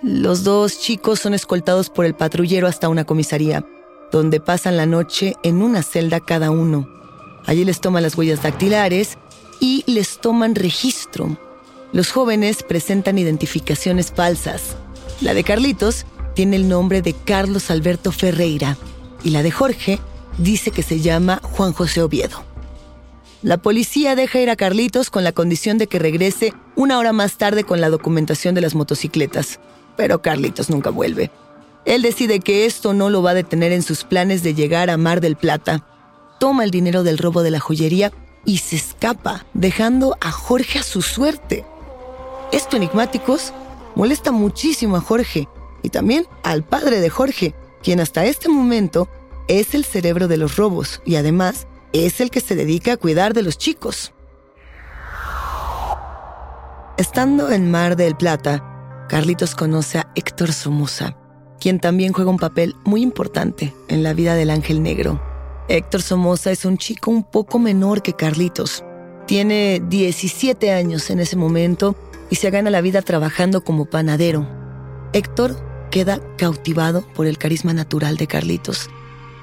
Los 0.01 0.43
dos 0.43 0.79
chicos 0.79 1.19
son 1.19 1.33
escoltados 1.33 1.89
por 1.89 2.05
el 2.05 2.15
patrullero 2.15 2.67
hasta 2.67 2.89
una 2.89 3.03
comisaría, 3.03 3.65
donde 4.11 4.39
pasan 4.39 4.77
la 4.77 4.85
noche 4.85 5.35
en 5.43 5.61
una 5.61 5.83
celda 5.83 6.19
cada 6.19 6.51
uno. 6.51 6.87
Allí 7.45 7.65
les 7.65 7.81
toman 7.81 8.03
las 8.03 8.17
huellas 8.17 8.41
dactilares 8.41 9.17
y 9.59 9.83
les 9.87 10.19
toman 10.19 10.55
registro. 10.55 11.37
Los 11.91 12.11
jóvenes 12.11 12.63
presentan 12.63 13.17
identificaciones 13.17 14.11
falsas. 14.11 14.75
La 15.19 15.33
de 15.33 15.43
Carlitos 15.43 16.05
tiene 16.33 16.55
el 16.55 16.69
nombre 16.69 17.01
de 17.01 17.13
Carlos 17.13 17.69
Alberto 17.69 18.11
Ferreira 18.11 18.77
y 19.23 19.31
la 19.31 19.43
de 19.43 19.51
Jorge 19.51 19.99
dice 20.37 20.71
que 20.71 20.83
se 20.83 20.99
llama 20.99 21.39
Juan 21.43 21.73
José 21.73 22.01
Oviedo. 22.01 22.43
La 23.41 23.57
policía 23.57 24.15
deja 24.15 24.39
ir 24.39 24.49
a 24.49 24.55
Carlitos 24.55 25.09
con 25.09 25.23
la 25.23 25.31
condición 25.31 25.77
de 25.77 25.87
que 25.87 25.99
regrese 25.99 26.53
una 26.75 26.99
hora 26.99 27.11
más 27.11 27.37
tarde 27.37 27.63
con 27.63 27.81
la 27.81 27.89
documentación 27.89 28.53
de 28.53 28.61
las 28.61 28.75
motocicletas 28.75 29.59
pero 29.95 30.21
Carlitos 30.21 30.69
nunca 30.69 30.89
vuelve. 30.89 31.31
Él 31.85 32.01
decide 32.01 32.39
que 32.39 32.65
esto 32.65 32.93
no 32.93 33.09
lo 33.09 33.21
va 33.21 33.31
a 33.31 33.35
detener 33.35 33.71
en 33.71 33.83
sus 33.83 34.03
planes 34.03 34.43
de 34.43 34.53
llegar 34.53 34.89
a 34.89 34.97
Mar 34.97 35.21
del 35.21 35.35
Plata. 35.35 35.85
Toma 36.39 36.63
el 36.63 36.71
dinero 36.71 37.03
del 37.03 37.17
robo 37.17 37.43
de 37.43 37.51
la 37.51 37.59
joyería 37.59 38.11
y 38.45 38.57
se 38.57 38.75
escapa, 38.75 39.45
dejando 39.53 40.17
a 40.21 40.31
Jorge 40.31 40.79
a 40.79 40.83
su 40.83 41.01
suerte. 41.01 41.65
Esto, 42.51 42.77
enigmáticos, 42.77 43.53
molesta 43.95 44.31
muchísimo 44.31 44.97
a 44.97 45.01
Jorge 45.01 45.47
y 45.83 45.89
también 45.89 46.25
al 46.43 46.63
padre 46.63 46.99
de 46.99 47.09
Jorge, 47.09 47.53
quien 47.83 47.99
hasta 47.99 48.25
este 48.25 48.49
momento 48.49 49.07
es 49.59 49.75
el 49.75 49.83
cerebro 49.83 50.29
de 50.29 50.37
los 50.37 50.55
robos 50.55 51.01
y 51.05 51.15
además 51.15 51.67
es 51.91 52.21
el 52.21 52.31
que 52.31 52.39
se 52.39 52.55
dedica 52.55 52.93
a 52.93 52.97
cuidar 52.97 53.33
de 53.33 53.41
los 53.41 53.57
chicos. 53.57 54.13
Estando 56.97 57.51
en 57.51 57.69
Mar 57.69 57.97
del 57.97 58.15
Plata, 58.15 59.05
Carlitos 59.09 59.53
conoce 59.55 59.97
a 59.97 60.09
Héctor 60.15 60.53
Somoza, 60.53 61.17
quien 61.59 61.81
también 61.81 62.13
juega 62.13 62.31
un 62.31 62.37
papel 62.37 62.75
muy 62.85 63.01
importante 63.01 63.73
en 63.89 64.03
la 64.03 64.13
vida 64.13 64.35
del 64.35 64.51
ángel 64.51 64.81
negro. 64.81 65.21
Héctor 65.67 66.01
Somoza 66.01 66.51
es 66.51 66.63
un 66.63 66.77
chico 66.77 67.11
un 67.11 67.23
poco 67.23 67.59
menor 67.59 68.01
que 68.01 68.13
Carlitos. 68.13 68.85
Tiene 69.27 69.81
17 69.85 70.71
años 70.71 71.09
en 71.09 71.19
ese 71.19 71.35
momento 71.35 71.97
y 72.29 72.37
se 72.37 72.51
gana 72.51 72.69
la 72.69 72.79
vida 72.79 73.01
trabajando 73.01 73.65
como 73.65 73.83
panadero. 73.83 74.47
Héctor 75.11 75.57
queda 75.91 76.21
cautivado 76.37 77.05
por 77.13 77.27
el 77.27 77.37
carisma 77.37 77.73
natural 77.73 78.15
de 78.15 78.27
Carlitos. 78.27 78.89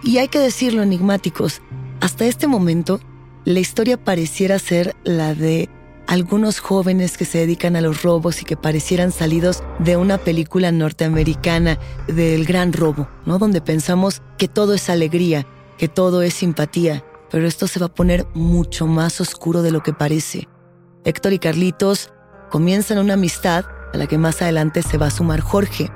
Y 0.02 0.18
hay 0.18 0.28
que 0.28 0.38
decirlo, 0.38 0.82
enigmáticos, 0.82 1.60
hasta 2.00 2.24
este 2.26 2.46
momento 2.46 3.00
la 3.44 3.60
historia 3.60 3.96
pareciera 3.96 4.58
ser 4.58 4.94
la 5.04 5.34
de 5.34 5.68
algunos 6.06 6.60
jóvenes 6.60 7.18
que 7.18 7.24
se 7.24 7.38
dedican 7.38 7.76
a 7.76 7.80
los 7.80 8.02
robos 8.02 8.40
y 8.40 8.44
que 8.44 8.56
parecieran 8.56 9.12
salidos 9.12 9.62
de 9.78 9.96
una 9.96 10.16
película 10.16 10.72
norteamericana 10.72 11.78
del 12.06 12.46
gran 12.46 12.72
robo, 12.72 13.08
¿no? 13.26 13.38
Donde 13.38 13.60
pensamos 13.60 14.22
que 14.38 14.48
todo 14.48 14.74
es 14.74 14.88
alegría, 14.88 15.46
que 15.76 15.88
todo 15.88 16.22
es 16.22 16.34
simpatía, 16.34 17.04
pero 17.30 17.46
esto 17.46 17.66
se 17.66 17.78
va 17.78 17.86
a 17.86 17.94
poner 17.94 18.26
mucho 18.34 18.86
más 18.86 19.20
oscuro 19.20 19.62
de 19.62 19.70
lo 19.70 19.82
que 19.82 19.92
parece. 19.92 20.48
Héctor 21.04 21.34
y 21.34 21.38
Carlitos 21.38 22.10
comienzan 22.50 22.98
una 22.98 23.14
amistad 23.14 23.66
a 23.92 23.96
la 23.98 24.06
que 24.06 24.16
más 24.16 24.40
adelante 24.40 24.82
se 24.82 24.96
va 24.96 25.06
a 25.06 25.10
sumar 25.10 25.40
Jorge, 25.40 25.90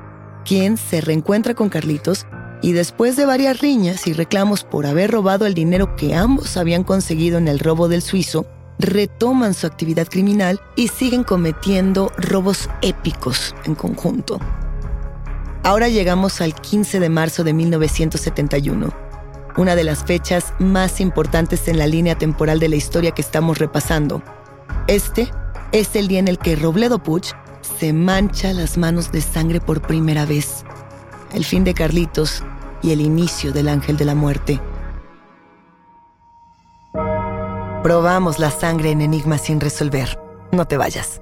quien 0.45 0.77
se 0.77 1.01
reencuentra 1.01 1.55
con 1.55 1.71
Carlitos 1.71 2.27
y 2.63 2.73
después 2.73 3.17
de 3.17 3.27
varias 3.27 3.61
riñas 3.61 4.07
y 4.07 4.13
reclamos 4.13 4.63
por 4.63 4.87
haber 4.87 5.11
robado 5.11 5.47
el 5.47 5.55
dinero 5.55 5.97
que 5.97 6.15
ambos 6.15 6.57
habían 6.57 6.85
conseguido 6.85 7.37
en 7.39 7.49
el 7.49 7.59
robo 7.59 7.89
del 7.89 8.03
suizo, 8.03 8.47
retoman 8.79 9.53
su 9.53 9.67
actividad 9.67 10.09
criminal 10.09 10.61
y 10.77 10.89
siguen 10.89 11.25
cometiendo 11.25 12.13
robos 12.17 12.71
épicos 12.81 13.55
en 13.65 13.75
conjunto. 13.75 14.39
Ahora 15.65 15.89
llegamos 15.89 16.41
al 16.41 16.55
15 16.55 17.01
de 17.01 17.09
marzo 17.09 17.45
de 17.45 17.53
1971, 17.53 18.93
una 19.57 19.77
de 19.77 19.85
las 19.85 20.05
fechas 20.05 20.55
más 20.59 21.01
importantes 21.01 21.69
en 21.69 21.79
la 21.79 21.87
línea 21.87 22.17
temporal 22.17 22.61
de 22.61 22.69
la 22.69 22.77
historia 22.77 23.11
que 23.11 23.23
estamos 23.23 23.59
repasando. 23.59 24.23
Este 24.87 25.31
es 25.73 25.95
el 25.97 26.09
día 26.09 26.21
en 26.21 26.29
el 26.29 26.39
que 26.39 26.57
Robledo 26.57 27.03
Puch 27.03 27.33
se 27.79 27.93
mancha 27.93 28.53
las 28.53 28.79
manos 28.79 29.13
de 29.13 29.21
sangre 29.21 29.61
por 29.61 29.83
primera 29.83 30.27
vez. 30.27 30.65
El 31.33 31.45
fin 31.45 31.65
de 31.65 31.75
Carlitos 31.75 32.43
y 32.83 32.91
el 32.91 33.01
inicio 33.01 33.53
del 33.53 33.69
ángel 33.69 33.97
de 33.97 34.05
la 34.05 34.15
muerte. 34.15 34.61
Probamos 37.83 38.39
la 38.39 38.51
sangre 38.51 38.91
en 38.91 39.01
Enigma 39.01 39.39
sin 39.39 39.61
resolver. 39.61 40.19
No 40.53 40.67
te 40.67 40.77
vayas. 40.77 41.22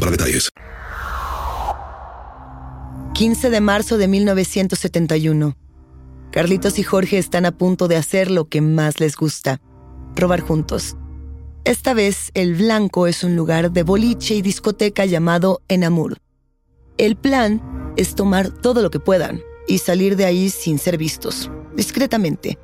para 0.00 0.10
detalles. 0.10 0.50
15 3.14 3.50
de 3.50 3.60
marzo 3.60 3.96
de 3.96 4.08
1971. 4.08 5.56
Carlitos 6.32 6.78
y 6.80 6.82
Jorge 6.82 7.18
están 7.18 7.46
a 7.46 7.52
punto 7.52 7.86
de 7.86 7.96
hacer 7.96 8.30
lo 8.30 8.48
que 8.48 8.60
más 8.60 8.98
les 8.98 9.16
gusta, 9.16 9.60
robar 10.16 10.40
juntos. 10.40 10.96
Esta 11.64 11.94
vez 11.94 12.30
el 12.34 12.54
blanco 12.56 13.06
es 13.06 13.22
un 13.22 13.36
lugar 13.36 13.70
de 13.70 13.84
boliche 13.84 14.34
y 14.34 14.42
discoteca 14.42 15.06
llamado 15.06 15.62
Enamur. 15.68 16.18
El 16.98 17.16
plan 17.16 17.62
es 17.96 18.16
tomar 18.16 18.48
todo 18.48 18.82
lo 18.82 18.90
que 18.90 19.00
puedan 19.00 19.40
y 19.68 19.78
salir 19.78 20.16
de 20.16 20.24
ahí 20.24 20.50
sin 20.50 20.78
ser 20.78 20.98
vistos, 20.98 21.50
discretamente. 21.76 22.58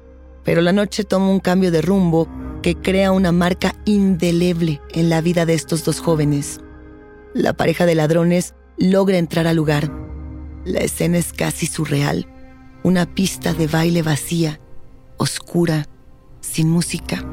Pero 0.44 0.60
la 0.62 0.72
noche 0.72 1.04
toma 1.04 1.30
un 1.30 1.40
cambio 1.40 1.70
de 1.70 1.80
rumbo 1.80 2.28
que 2.62 2.74
crea 2.74 3.12
una 3.12 3.32
marca 3.32 3.76
indeleble 3.84 4.80
en 4.92 5.08
la 5.08 5.20
vida 5.20 5.46
de 5.46 5.54
estos 5.54 5.84
dos 5.84 6.00
jóvenes. 6.00 6.60
La 7.34 7.52
pareja 7.52 7.86
de 7.86 7.94
ladrones 7.94 8.54
logra 8.76 9.16
entrar 9.16 9.46
al 9.46 9.56
lugar. 9.56 9.92
La 10.64 10.80
escena 10.80 11.18
es 11.18 11.32
casi 11.32 11.66
surreal. 11.66 12.26
Una 12.82 13.06
pista 13.06 13.54
de 13.54 13.68
baile 13.68 14.02
vacía, 14.02 14.60
oscura, 15.16 15.86
sin 16.40 16.68
música. 16.68 17.24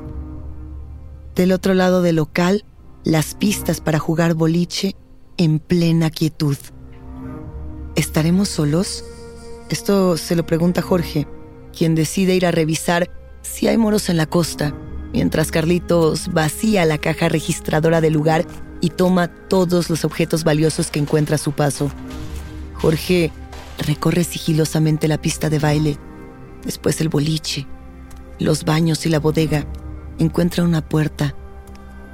Del 1.33 1.51
otro 1.51 1.73
lado 1.73 2.03
del 2.03 2.17
local, 2.17 2.63
las 3.03 3.33
pistas 3.33 3.81
para 3.81 3.97
jugar 3.97 4.35
boliche 4.35 4.95
en 5.37 5.57
plena 5.57 6.11
quietud. 6.11 6.57
¿Estaremos 7.95 8.49
solos? 8.49 9.03
Esto 9.69 10.15
se 10.17 10.35
lo 10.35 10.45
pregunta 10.45 10.83
Jorge, 10.83 11.27
quien 11.75 11.95
decide 11.95 12.35
ir 12.35 12.45
a 12.45 12.51
revisar 12.51 13.09
si 13.41 13.67
hay 13.67 13.77
moros 13.77 14.09
en 14.09 14.17
la 14.17 14.27
costa, 14.27 14.75
mientras 15.11 15.49
Carlitos 15.49 16.31
vacía 16.31 16.85
la 16.85 16.99
caja 16.99 17.29
registradora 17.29 17.99
del 17.99 18.13
lugar 18.13 18.45
y 18.81 18.89
toma 18.91 19.27
todos 19.27 19.89
los 19.89 20.05
objetos 20.05 20.43
valiosos 20.43 20.91
que 20.91 20.99
encuentra 20.99 21.35
a 21.35 21.39
su 21.39 21.51
paso. 21.51 21.91
Jorge 22.75 23.31
recorre 23.79 24.23
sigilosamente 24.23 25.07
la 25.07 25.19
pista 25.19 25.49
de 25.49 25.59
baile, 25.59 25.97
después 26.63 27.01
el 27.01 27.09
boliche, 27.09 27.67
los 28.39 28.63
baños 28.65 29.05
y 29.05 29.09
la 29.09 29.19
bodega. 29.19 29.65
Encuentra 30.19 30.63
una 30.63 30.87
puerta. 30.87 31.35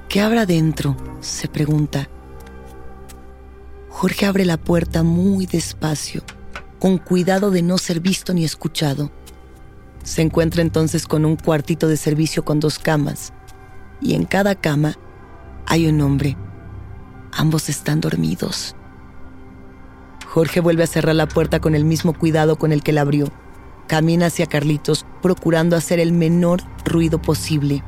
¿Qué 0.10 0.22
habrá 0.22 0.46
dentro? 0.46 0.96
se 1.22 1.48
pregunta. 1.48 2.10
Jorge 3.90 4.26
abre 4.26 4.44
la 4.44 4.58
puerta 4.58 5.04
muy 5.04 5.46
despacio, 5.46 6.22
con 6.80 6.98
cuidado 6.98 7.50
de 7.52 7.62
no 7.62 7.78
ser 7.78 8.02
visto 8.02 8.34
ni 8.34 8.44
escuchado. 8.44 9.12
Se 10.04 10.22
encuentra 10.22 10.62
entonces 10.62 11.08
con 11.08 11.24
un 11.24 11.38
cuartito 11.38 11.88
de 11.88 11.96
servicio 11.96 12.44
con 12.44 12.60
dos 12.60 12.78
camas, 12.78 13.32
y 14.02 14.16
en 14.16 14.26
cada 14.26 14.56
cama 14.56 14.98
hay 15.66 15.88
un 15.88 16.02
hombre. 16.02 16.36
Ambos 17.36 17.70
están 17.70 18.00
dormidos. 18.00 18.76
Jorge 20.28 20.60
vuelve 20.60 20.84
a 20.84 20.88
cerrar 20.88 21.16
la 21.16 21.28
puerta 21.28 21.60
con 21.60 21.76
el 21.76 21.86
mismo 21.86 22.14
cuidado 22.14 22.58
con 22.58 22.72
el 22.72 22.84
que 22.84 22.92
la 22.92 23.02
abrió. 23.02 23.28
Camina 23.88 24.28
hacia 24.28 24.46
Carlitos, 24.46 25.06
procurando 25.22 25.76
hacer 25.76 26.00
el 26.00 26.12
menor 26.12 26.62
ruido 26.86 27.22
posible. 27.22 27.84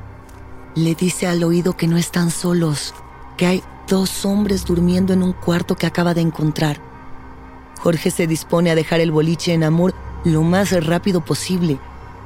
Le 0.75 0.93
dice 0.93 1.27
al 1.27 1.43
oído 1.43 1.77
que 1.77 1.87
no 1.87 1.97
están 1.97 2.31
solos, 2.31 2.93
que 3.37 3.45
hay 3.45 3.63
dos 3.87 4.25
hombres 4.25 4.65
durmiendo 4.65 5.13
en 5.13 5.23
un 5.23 5.33
cuarto 5.33 5.75
que 5.75 5.87
acaba 5.87 6.13
de 6.13 6.21
encontrar. 6.21 6.79
Jorge 7.79 8.11
se 8.11 8.27
dispone 8.27 8.71
a 8.71 8.75
dejar 8.75 8.99
el 8.99 9.11
boliche 9.11 9.53
en 9.53 9.63
Amor 9.63 9.93
lo 10.23 10.41
más 10.41 10.71
rápido 10.85 11.23
posible, 11.23 11.79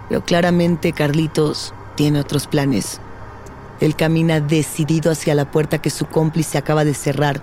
pero 0.07 0.23
claramente 0.23 0.93
Carlitos 0.93 1.73
tiene 1.95 2.19
otros 2.19 2.47
planes. 2.47 3.01
Él 3.79 3.95
camina 3.95 4.39
decidido 4.39 5.11
hacia 5.11 5.35
la 5.35 5.51
puerta 5.51 5.81
que 5.81 5.89
su 5.89 6.05
cómplice 6.05 6.57
acaba 6.57 6.83
de 6.85 6.93
cerrar. 6.93 7.41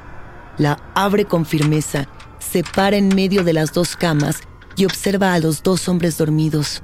La 0.59 0.79
abre 0.95 1.25
con 1.25 1.47
firmeza, 1.47 2.09
se 2.39 2.63
para 2.63 2.97
en 2.97 3.09
medio 3.09 3.45
de 3.45 3.53
las 3.53 3.73
dos 3.73 3.97
camas 3.97 4.41
y 4.77 4.85
observa 4.85 5.35
a 5.35 5.39
los 5.39 5.63
dos 5.63 5.89
hombres 5.89 6.19
dormidos. 6.19 6.83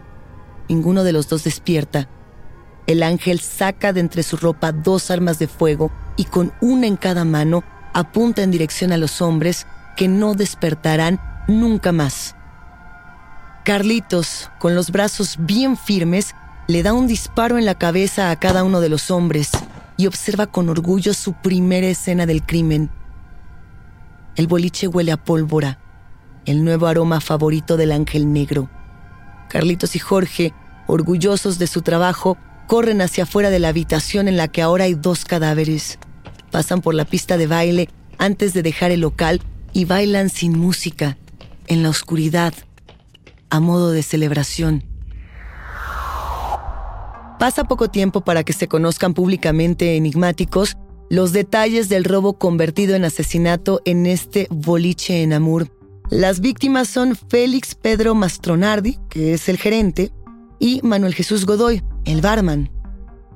Ninguno 0.69 1.05
de 1.05 1.13
los 1.13 1.29
dos 1.29 1.45
despierta. 1.45 2.09
El 2.87 3.03
ángel 3.03 3.41
saca 3.41 3.93
de 3.93 4.01
entre 4.01 4.23
su 4.23 4.37
ropa 4.37 4.73
dos 4.73 5.11
armas 5.11 5.39
de 5.39 5.49
fuego 5.49 5.93
y 6.17 6.25
con 6.25 6.53
una 6.61 6.87
en 6.87 6.97
cada 6.97 7.25
mano 7.25 7.63
apunta 7.93 8.43
en 8.43 8.51
dirección 8.51 8.93
a 8.93 8.97
los 8.97 9.21
hombres 9.21 9.67
que 9.97 10.09
no 10.09 10.35
despertarán 10.35 11.21
nunca 11.47 11.93
más. 11.93 12.35
Carlitos, 13.65 14.51
con 14.59 14.75
los 14.75 14.91
brazos 14.91 15.37
bien 15.39 15.77
firmes, 15.77 16.35
le 16.69 16.83
da 16.83 16.93
un 16.93 17.07
disparo 17.07 17.59
en 17.59 17.65
la 17.65 17.75
cabeza 17.75 18.31
a 18.31 18.37
cada 18.37 18.65
uno 18.65 18.81
de 18.81 18.89
los 18.89 19.11
hombres 19.11 19.51
y 19.97 20.07
observa 20.07 20.47
con 20.47 20.69
orgullo 20.69 21.13
su 21.13 21.33
primera 21.33 21.89
escena 21.89 22.25
del 22.27 22.45
crimen. 22.45 22.91
El 24.37 24.47
boliche 24.47 24.87
huele 24.87 25.13
a 25.13 25.23
pólvora, 25.23 25.79
el 26.47 26.65
nuevo 26.65 26.87
aroma 26.87 27.21
favorito 27.21 27.77
del 27.77 27.93
ángel 27.93 28.33
negro. 28.33 28.71
Carlitos 29.49 29.97
y 29.97 29.99
Jorge, 29.99 30.55
orgullosos 30.87 31.59
de 31.59 31.67
su 31.67 31.83
trabajo, 31.83 32.39
corren 32.67 33.03
hacia 33.03 33.25
afuera 33.25 33.51
de 33.51 33.59
la 33.59 33.69
habitación 33.69 34.29
en 34.29 34.37
la 34.37 34.49
que 34.49 34.63
ahora 34.63 34.85
hay 34.85 34.95
dos 34.95 35.25
cadáveres. 35.25 35.99
pasan 36.51 36.81
por 36.83 36.95
la 36.95 37.07
pista 37.07 37.37
de 37.37 37.47
baile 37.47 37.89
antes 38.19 38.53
de 38.53 38.63
dejar 38.63 38.91
el 38.91 39.01
local 39.01 39.41
y 39.73 39.85
bailan 39.87 40.29
sin 40.29 40.59
música, 40.59 41.17
en 41.67 41.83
la 41.83 41.89
oscuridad, 41.89 42.55
a 43.51 43.59
modo 43.59 43.91
de 43.91 44.03
celebración. 44.03 44.92
Pasa 47.43 47.65
poco 47.65 47.89
tiempo 47.89 48.21
para 48.21 48.45
que 48.45 48.53
se 48.53 48.69
conozcan 48.69 49.15
públicamente 49.15 49.97
enigmáticos 49.97 50.77
los 51.11 51.33
detalles 51.33 51.89
del 51.89 52.05
robo 52.05 52.39
convertido 52.39 52.95
en 52.95 53.05
asesinato 53.05 53.81
en 53.85 54.07
este 54.07 54.47
boliche 54.49 55.25
en 55.25 55.33
Amur. 55.33 55.67
Las 56.09 56.39
víctimas 56.39 56.87
son 56.87 57.17
Félix 57.17 57.75
Pedro 57.75 58.15
Mastronardi, 58.15 59.01
que 59.11 59.35
es 59.35 59.49
el 59.49 59.57
gerente, 59.57 60.13
y 60.61 60.79
Manuel 60.85 61.17
Jesús 61.17 61.45
Godoy, 61.45 61.83
el 62.05 62.21
barman. 62.21 62.71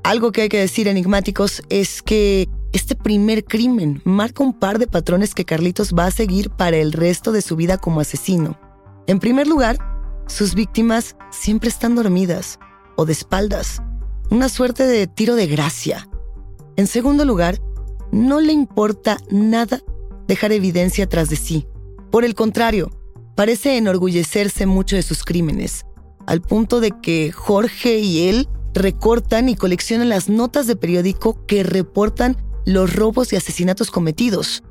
Algo 0.04 0.30
que 0.30 0.42
hay 0.42 0.48
que 0.48 0.60
decir 0.60 0.86
enigmáticos 0.86 1.64
es 1.68 2.00
que 2.00 2.48
este 2.72 2.94
primer 2.94 3.44
crimen 3.44 4.02
marca 4.04 4.44
un 4.44 4.52
par 4.52 4.78
de 4.78 4.86
patrones 4.86 5.34
que 5.34 5.44
Carlitos 5.44 5.92
va 5.94 6.06
a 6.06 6.12
seguir 6.12 6.50
para 6.50 6.76
el 6.76 6.92
resto 6.92 7.32
de 7.32 7.42
su 7.42 7.56
vida 7.56 7.76
como 7.76 7.98
asesino. 7.98 8.56
En 9.08 9.18
primer 9.18 9.48
lugar, 9.48 9.78
sus 10.28 10.54
víctimas 10.54 11.16
siempre 11.32 11.68
están 11.68 11.96
dormidas 11.96 12.60
o 12.94 13.04
de 13.04 13.12
espaldas, 13.12 13.82
una 14.30 14.48
suerte 14.48 14.86
de 14.86 15.06
tiro 15.06 15.34
de 15.34 15.46
gracia. 15.46 16.08
En 16.76 16.86
segundo 16.86 17.24
lugar, 17.24 17.60
no 18.12 18.40
le 18.40 18.52
importa 18.52 19.18
nada 19.30 19.80
dejar 20.26 20.52
evidencia 20.52 21.08
tras 21.08 21.28
de 21.28 21.36
sí. 21.36 21.66
Por 22.10 22.24
el 22.24 22.34
contrario, 22.34 22.90
parece 23.34 23.76
enorgullecerse 23.76 24.66
mucho 24.66 24.96
de 24.96 25.02
sus 25.02 25.24
crímenes, 25.24 25.86
al 26.26 26.42
punto 26.42 26.80
de 26.80 26.92
que 27.00 27.32
Jorge 27.32 27.98
y 27.98 28.28
él 28.28 28.48
recortan 28.74 29.48
y 29.48 29.56
coleccionan 29.56 30.08
las 30.08 30.28
notas 30.28 30.66
de 30.66 30.76
periódico 30.76 31.46
que 31.46 31.62
reportan 31.62 32.36
los 32.66 32.94
robos 32.94 33.32
y 33.32 33.36
asesinatos 33.36 33.90
cometidos. 33.90 34.62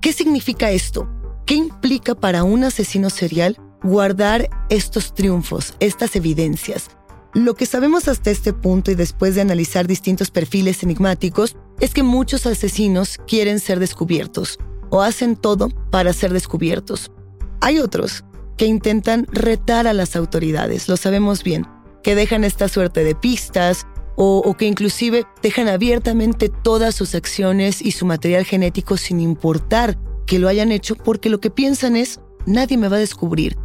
¿Qué 0.00 0.12
significa 0.12 0.70
esto? 0.70 1.08
¿Qué 1.46 1.54
implica 1.54 2.14
para 2.14 2.44
un 2.44 2.64
asesino 2.64 3.10
serial 3.10 3.56
guardar 3.82 4.48
estos 4.68 5.14
triunfos, 5.14 5.74
estas 5.80 6.14
evidencias? 6.16 6.90
Lo 7.38 7.54
que 7.54 7.66
sabemos 7.66 8.08
hasta 8.08 8.32
este 8.32 8.52
punto 8.52 8.90
y 8.90 8.96
después 8.96 9.36
de 9.36 9.42
analizar 9.42 9.86
distintos 9.86 10.32
perfiles 10.32 10.82
enigmáticos 10.82 11.56
es 11.78 11.94
que 11.94 12.02
muchos 12.02 12.46
asesinos 12.46 13.16
quieren 13.28 13.60
ser 13.60 13.78
descubiertos 13.78 14.58
o 14.90 15.02
hacen 15.02 15.36
todo 15.36 15.68
para 15.92 16.12
ser 16.12 16.32
descubiertos. 16.32 17.12
Hay 17.60 17.78
otros 17.78 18.24
que 18.56 18.66
intentan 18.66 19.24
retar 19.30 19.86
a 19.86 19.92
las 19.92 20.16
autoridades, 20.16 20.88
lo 20.88 20.96
sabemos 20.96 21.44
bien, 21.44 21.64
que 22.02 22.16
dejan 22.16 22.42
esta 22.42 22.66
suerte 22.66 23.04
de 23.04 23.14
pistas 23.14 23.86
o, 24.16 24.56
que 24.58 24.66
inclusive 24.66 25.24
dejan 25.40 25.68
abiertamente 25.68 26.48
todas 26.48 26.96
sus 26.96 27.14
acciones 27.14 27.80
y 27.80 27.92
su 27.92 28.04
material 28.04 28.46
genético 28.46 28.96
sin 28.96 29.20
importar 29.20 29.96
que 30.26 30.40
lo 30.40 30.48
hayan 30.48 30.72
hecho 30.72 30.96
porque 30.96 31.30
lo 31.30 31.38
que 31.38 31.50
piensan 31.50 31.94
es 31.94 32.18
nadie 32.46 32.76
me 32.78 32.88
va 32.88 32.96
a 32.96 33.00
descubrir. 33.00 33.56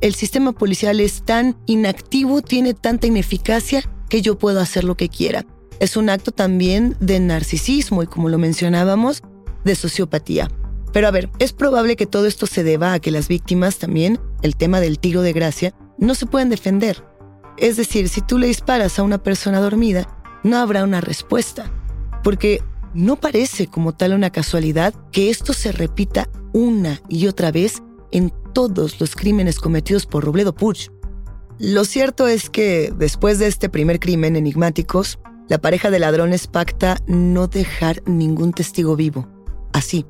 El 0.00 0.14
sistema 0.14 0.52
policial 0.52 0.98
es 1.00 1.22
tan 1.22 1.56
inactivo, 1.66 2.40
tiene 2.40 2.72
tanta 2.72 3.06
ineficacia 3.06 3.82
que 4.08 4.22
yo 4.22 4.38
puedo 4.38 4.60
hacer 4.60 4.84
lo 4.84 4.96
que 4.96 5.10
quiera. 5.10 5.44
Es 5.78 5.96
un 5.96 6.08
acto 6.08 6.32
también 6.32 6.96
de 7.00 7.20
narcisismo 7.20 8.02
y 8.02 8.06
como 8.06 8.30
lo 8.30 8.38
mencionábamos, 8.38 9.22
de 9.64 9.74
sociopatía. 9.74 10.50
Pero 10.92 11.06
a 11.06 11.10
ver, 11.10 11.28
es 11.38 11.52
probable 11.52 11.96
que 11.96 12.06
todo 12.06 12.26
esto 12.26 12.46
se 12.46 12.64
deba 12.64 12.94
a 12.94 12.98
que 12.98 13.10
las 13.10 13.28
víctimas 13.28 13.76
también, 13.78 14.18
el 14.40 14.56
tema 14.56 14.80
del 14.80 14.98
tiro 14.98 15.20
de 15.20 15.34
gracia, 15.34 15.74
no 15.98 16.14
se 16.14 16.26
pueden 16.26 16.48
defender. 16.48 17.04
Es 17.58 17.76
decir, 17.76 18.08
si 18.08 18.22
tú 18.22 18.38
le 18.38 18.46
disparas 18.46 18.98
a 18.98 19.02
una 19.02 19.22
persona 19.22 19.60
dormida, 19.60 20.08
no 20.42 20.56
habrá 20.56 20.82
una 20.82 21.02
respuesta, 21.02 21.70
porque 22.24 22.62
no 22.94 23.16
parece 23.16 23.66
como 23.66 23.94
tal 23.94 24.14
una 24.14 24.30
casualidad 24.30 24.94
que 25.12 25.28
esto 25.28 25.52
se 25.52 25.72
repita 25.72 26.28
una 26.54 27.02
y 27.08 27.26
otra 27.26 27.52
vez 27.52 27.82
en 28.12 28.32
todos 28.52 29.00
los 29.00 29.16
crímenes 29.16 29.58
cometidos 29.58 30.06
por 30.06 30.24
Robledo 30.24 30.54
Puch. 30.54 30.90
Lo 31.58 31.84
cierto 31.84 32.26
es 32.26 32.48
que, 32.48 32.92
después 32.96 33.38
de 33.38 33.46
este 33.46 33.68
primer 33.68 34.00
crimen 34.00 34.36
enigmáticos, 34.36 35.18
la 35.48 35.58
pareja 35.58 35.90
de 35.90 35.98
ladrones 35.98 36.46
pacta 36.46 36.96
no 37.06 37.48
dejar 37.48 38.02
ningún 38.06 38.52
testigo 38.52 38.96
vivo. 38.96 39.28
Así, 39.72 40.06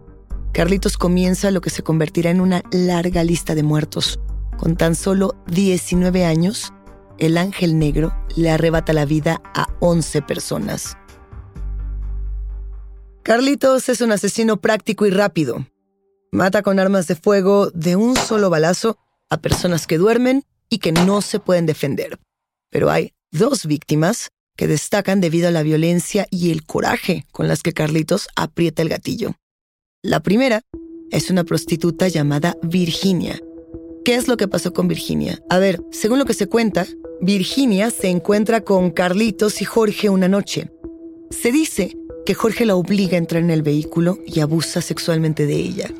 Carlitos 0.53 0.97
comienza 0.97 1.51
lo 1.51 1.61
que 1.61 1.71
se 1.71 1.83
convertirá 1.83 2.31
en 2.31 2.41
una 2.41 2.63
larga 2.71 3.25
lista 3.25 3.55
de 3.55 3.63
muertos. 3.63 4.21
Con 4.59 4.77
tan 4.77 4.95
solo 4.95 5.35
19 5.47 6.25
años, 6.25 6.73
el 7.19 7.39
ángel 7.39 7.79
negro 7.79 8.15
le 8.37 8.51
arrebata 8.51 8.93
la 8.93 9.05
vida 9.05 9.41
a 9.55 9.69
11 9.81 10.23
personas. 10.23 10.97
Carlitos 13.23 13.89
es 13.89 14.01
un 14.01 14.13
asesino 14.13 14.61
práctico 14.61 15.07
y 15.07 15.11
rápido. 15.11 15.67
Mata 16.33 16.63
con 16.63 16.79
armas 16.79 17.09
de 17.09 17.17
fuego 17.17 17.71
de 17.73 17.97
un 17.97 18.15
solo 18.15 18.51
balazo 18.51 18.99
a 19.31 19.39
personas 19.39 19.89
que 19.89 19.99
duermen 19.99 20.45
y 20.69 20.79
que 20.79 20.93
no 20.93 21.23
se 21.23 21.41
pueden 21.41 21.67
defender. 21.67 22.21
Pero 22.71 22.89
hay 22.89 23.15
dos 23.33 23.67
víctimas 23.67 24.31
que 24.57 24.69
destacan 24.69 25.21
debido 25.21 25.49
a 25.49 25.51
la 25.51 25.65
violencia 25.65 26.29
y 26.31 26.53
el 26.53 26.65
coraje 26.65 27.27
con 27.33 27.49
las 27.49 27.65
que 27.65 27.73
Carlitos 27.73 28.29
aprieta 28.37 28.83
el 28.83 28.89
gatillo. 28.89 29.35
La 30.03 30.21
primera 30.21 30.63
es 31.11 31.31
una 31.31 31.43
prostituta 31.43 32.07
llamada 32.07 32.57
Virginia. 32.63 33.41
¿Qué 34.05 34.15
es 34.15 34.29
lo 34.29 34.37
que 34.37 34.47
pasó 34.47 34.73
con 34.73 34.87
Virginia? 34.87 35.43
A 35.51 35.59
ver, 35.59 35.83
según 35.91 36.21
lo 36.21 36.27
que 36.27 36.35
se 36.35 36.47
cuenta, 36.47 36.87
Virginia 37.21 37.91
se 37.91 38.09
encuentra 38.09 38.61
con 38.61 38.93
Carlitos 38.93 39.61
y 39.63 39.65
Jorge 39.65 40.09
una 40.11 40.29
noche. 40.29 40.71
Se 41.31 41.51
dice 41.51 41.97
que 42.25 42.35
Jorge 42.35 42.67
la 42.67 42.77
obliga 42.77 43.17
a 43.17 43.19
entrar 43.19 43.43
en 43.43 43.51
el 43.51 43.63
vehículo 43.63 44.19
y 44.25 44.39
abusa 44.39 44.81
sexualmente 44.81 45.47
de 45.47 45.57
ella. 45.57 45.91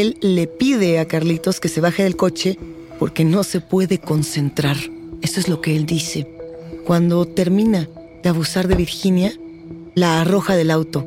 Él 0.00 0.16
le 0.20 0.48
pide 0.48 0.98
a 0.98 1.06
Carlitos 1.06 1.60
que 1.60 1.68
se 1.68 1.80
baje 1.80 2.02
del 2.02 2.16
coche 2.16 2.58
porque 2.98 3.24
no 3.24 3.44
se 3.44 3.60
puede 3.60 3.98
concentrar. 3.98 4.76
Eso 5.22 5.38
es 5.38 5.48
lo 5.48 5.60
que 5.60 5.76
él 5.76 5.86
dice. 5.86 6.26
Cuando 6.84 7.26
termina 7.26 7.88
de 8.22 8.28
abusar 8.28 8.66
de 8.66 8.74
Virginia, 8.74 9.32
la 9.94 10.20
arroja 10.20 10.56
del 10.56 10.72
auto, 10.72 11.06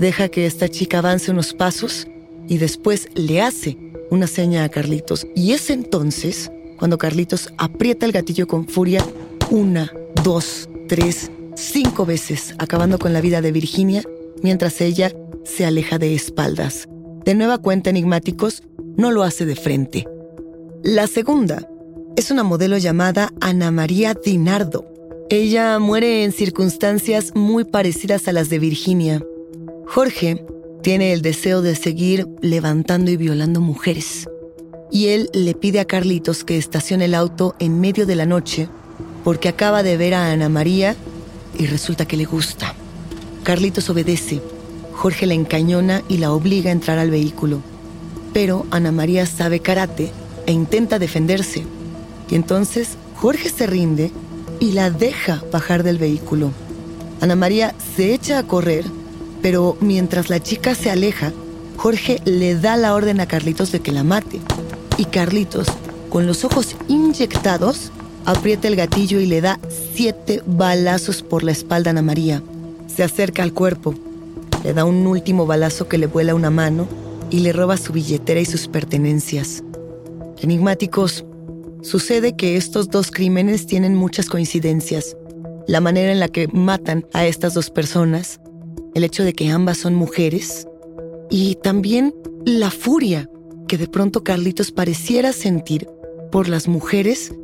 deja 0.00 0.28
que 0.28 0.46
esta 0.46 0.68
chica 0.68 0.98
avance 0.98 1.30
unos 1.30 1.54
pasos 1.54 2.08
y 2.48 2.58
después 2.58 3.08
le 3.14 3.40
hace 3.40 3.78
una 4.10 4.26
seña 4.26 4.64
a 4.64 4.68
Carlitos. 4.68 5.28
Y 5.36 5.52
es 5.52 5.70
entonces 5.70 6.50
cuando 6.76 6.98
Carlitos 6.98 7.52
aprieta 7.56 8.04
el 8.04 8.12
gatillo 8.12 8.48
con 8.48 8.66
furia 8.66 9.04
una, 9.50 9.92
dos, 10.24 10.68
tres, 10.88 11.30
cinco 11.54 12.04
veces, 12.04 12.54
acabando 12.58 12.98
con 12.98 13.12
la 13.12 13.20
vida 13.20 13.40
de 13.40 13.52
Virginia 13.52 14.02
mientras 14.42 14.80
ella 14.80 15.12
se 15.44 15.64
aleja 15.64 15.98
de 15.98 16.14
espaldas. 16.14 16.88
De 17.24 17.34
nueva 17.34 17.58
cuenta 17.58 17.90
enigmáticos, 17.90 18.62
no 18.96 19.10
lo 19.10 19.22
hace 19.22 19.46
de 19.46 19.56
frente. 19.56 20.06
La 20.82 21.06
segunda 21.06 21.68
es 22.16 22.30
una 22.30 22.42
modelo 22.42 22.78
llamada 22.78 23.32
Ana 23.40 23.70
María 23.70 24.14
Dinardo. 24.14 24.86
Ella 25.30 25.78
muere 25.78 26.24
en 26.24 26.32
circunstancias 26.32 27.32
muy 27.34 27.64
parecidas 27.64 28.28
a 28.28 28.32
las 28.32 28.50
de 28.50 28.58
Virginia. 28.58 29.24
Jorge 29.86 30.44
tiene 30.82 31.12
el 31.12 31.22
deseo 31.22 31.62
de 31.62 31.74
seguir 31.74 32.26
levantando 32.42 33.10
y 33.10 33.16
violando 33.16 33.60
mujeres 33.60 34.26
y 34.94 35.08
él 35.08 35.28
le 35.32 35.54
pide 35.54 35.80
a 35.80 35.86
Carlitos 35.86 36.44
que 36.44 36.56
estacione 36.56 37.06
el 37.06 37.14
auto 37.14 37.56
en 37.58 37.80
medio 37.80 38.06
de 38.06 38.14
la 38.14 38.26
noche 38.26 38.68
porque 39.24 39.48
acaba 39.48 39.82
de 39.82 39.96
ver 39.96 40.14
a 40.14 40.30
Ana 40.30 40.48
María 40.48 40.94
y 41.58 41.66
resulta 41.66 42.06
que 42.06 42.16
le 42.16 42.26
gusta. 42.26 42.74
Carlitos 43.42 43.90
obedece. 43.90 44.40
Jorge 44.94 45.26
la 45.26 45.34
encañona 45.34 46.02
y 46.08 46.18
la 46.18 46.32
obliga 46.32 46.70
a 46.70 46.72
entrar 46.72 46.98
al 46.98 47.10
vehículo. 47.10 47.60
Pero 48.32 48.66
Ana 48.70 48.92
María 48.92 49.26
sabe 49.26 49.60
karate 49.60 50.10
e 50.46 50.52
intenta 50.52 50.98
defenderse. 50.98 51.64
Y 52.30 52.34
entonces 52.34 52.96
Jorge 53.16 53.50
se 53.50 53.66
rinde 53.66 54.10
y 54.60 54.72
la 54.72 54.90
deja 54.90 55.42
bajar 55.52 55.82
del 55.82 55.98
vehículo. 55.98 56.50
Ana 57.20 57.36
María 57.36 57.74
se 57.96 58.14
echa 58.14 58.38
a 58.38 58.42
correr, 58.42 58.84
pero 59.42 59.76
mientras 59.80 60.30
la 60.30 60.40
chica 60.40 60.74
se 60.74 60.90
aleja, 60.90 61.32
Jorge 61.76 62.20
le 62.24 62.54
da 62.54 62.76
la 62.76 62.94
orden 62.94 63.20
a 63.20 63.26
Carlitos 63.26 63.72
de 63.72 63.80
que 63.80 63.92
la 63.92 64.04
mate 64.04 64.40
y 64.96 65.06
Carlitos, 65.06 65.68
con 66.08 66.26
los 66.26 66.44
ojos 66.44 66.76
inyectados, 66.88 67.90
aprieta 68.24 68.68
el 68.68 68.76
gatillo 68.76 69.20
y 69.20 69.26
le 69.26 69.40
da 69.40 69.58
siete 69.94 70.42
balazos 70.46 71.22
por 71.22 71.42
la 71.42 71.52
espalda 71.52 71.90
a 71.90 71.92
Ana 71.92 72.02
María. 72.02 72.42
Se 72.94 73.02
acerca 73.02 73.42
al 73.42 73.52
cuerpo, 73.52 73.94
le 74.64 74.72
da 74.72 74.84
un 74.84 75.06
último 75.06 75.46
balazo 75.46 75.86
que 75.88 75.98
le 75.98 76.06
vuela 76.06 76.34
una 76.34 76.50
mano 76.50 76.88
y 77.30 77.40
le 77.40 77.52
roba 77.52 77.76
su 77.76 77.92
billetera 77.92 78.40
y 78.40 78.46
sus 78.46 78.66
pertenencias. 78.66 79.62
Enigmáticos, 80.40 81.24
sucede 81.82 82.34
que 82.34 82.56
estos 82.56 82.88
dos 82.88 83.10
crímenes 83.10 83.66
tienen 83.66 83.94
muchas 83.94 84.28
coincidencias. 84.28 85.16
La 85.66 85.80
manera 85.80 86.10
en 86.10 86.18
la 86.18 86.28
que 86.28 86.48
matan 86.48 87.06
a 87.12 87.26
estas 87.26 87.54
dos 87.54 87.70
personas, 87.70 88.40
el 88.94 89.04
hecho 89.04 89.22
de 89.22 89.34
que 89.34 89.50
ambas 89.50 89.78
son 89.78 89.94
mujeres 89.94 90.66
y 91.30 91.56
también 91.56 92.14
la 92.46 92.70
furia 92.70 93.28
que 93.68 93.78
de 93.78 93.88
pronto 93.88 94.24
Carlitos 94.24 94.72
pareciera 94.72 95.32
sentir 95.32 95.88
por 96.32 96.48
las 96.48 96.68
mujeres 96.68 97.34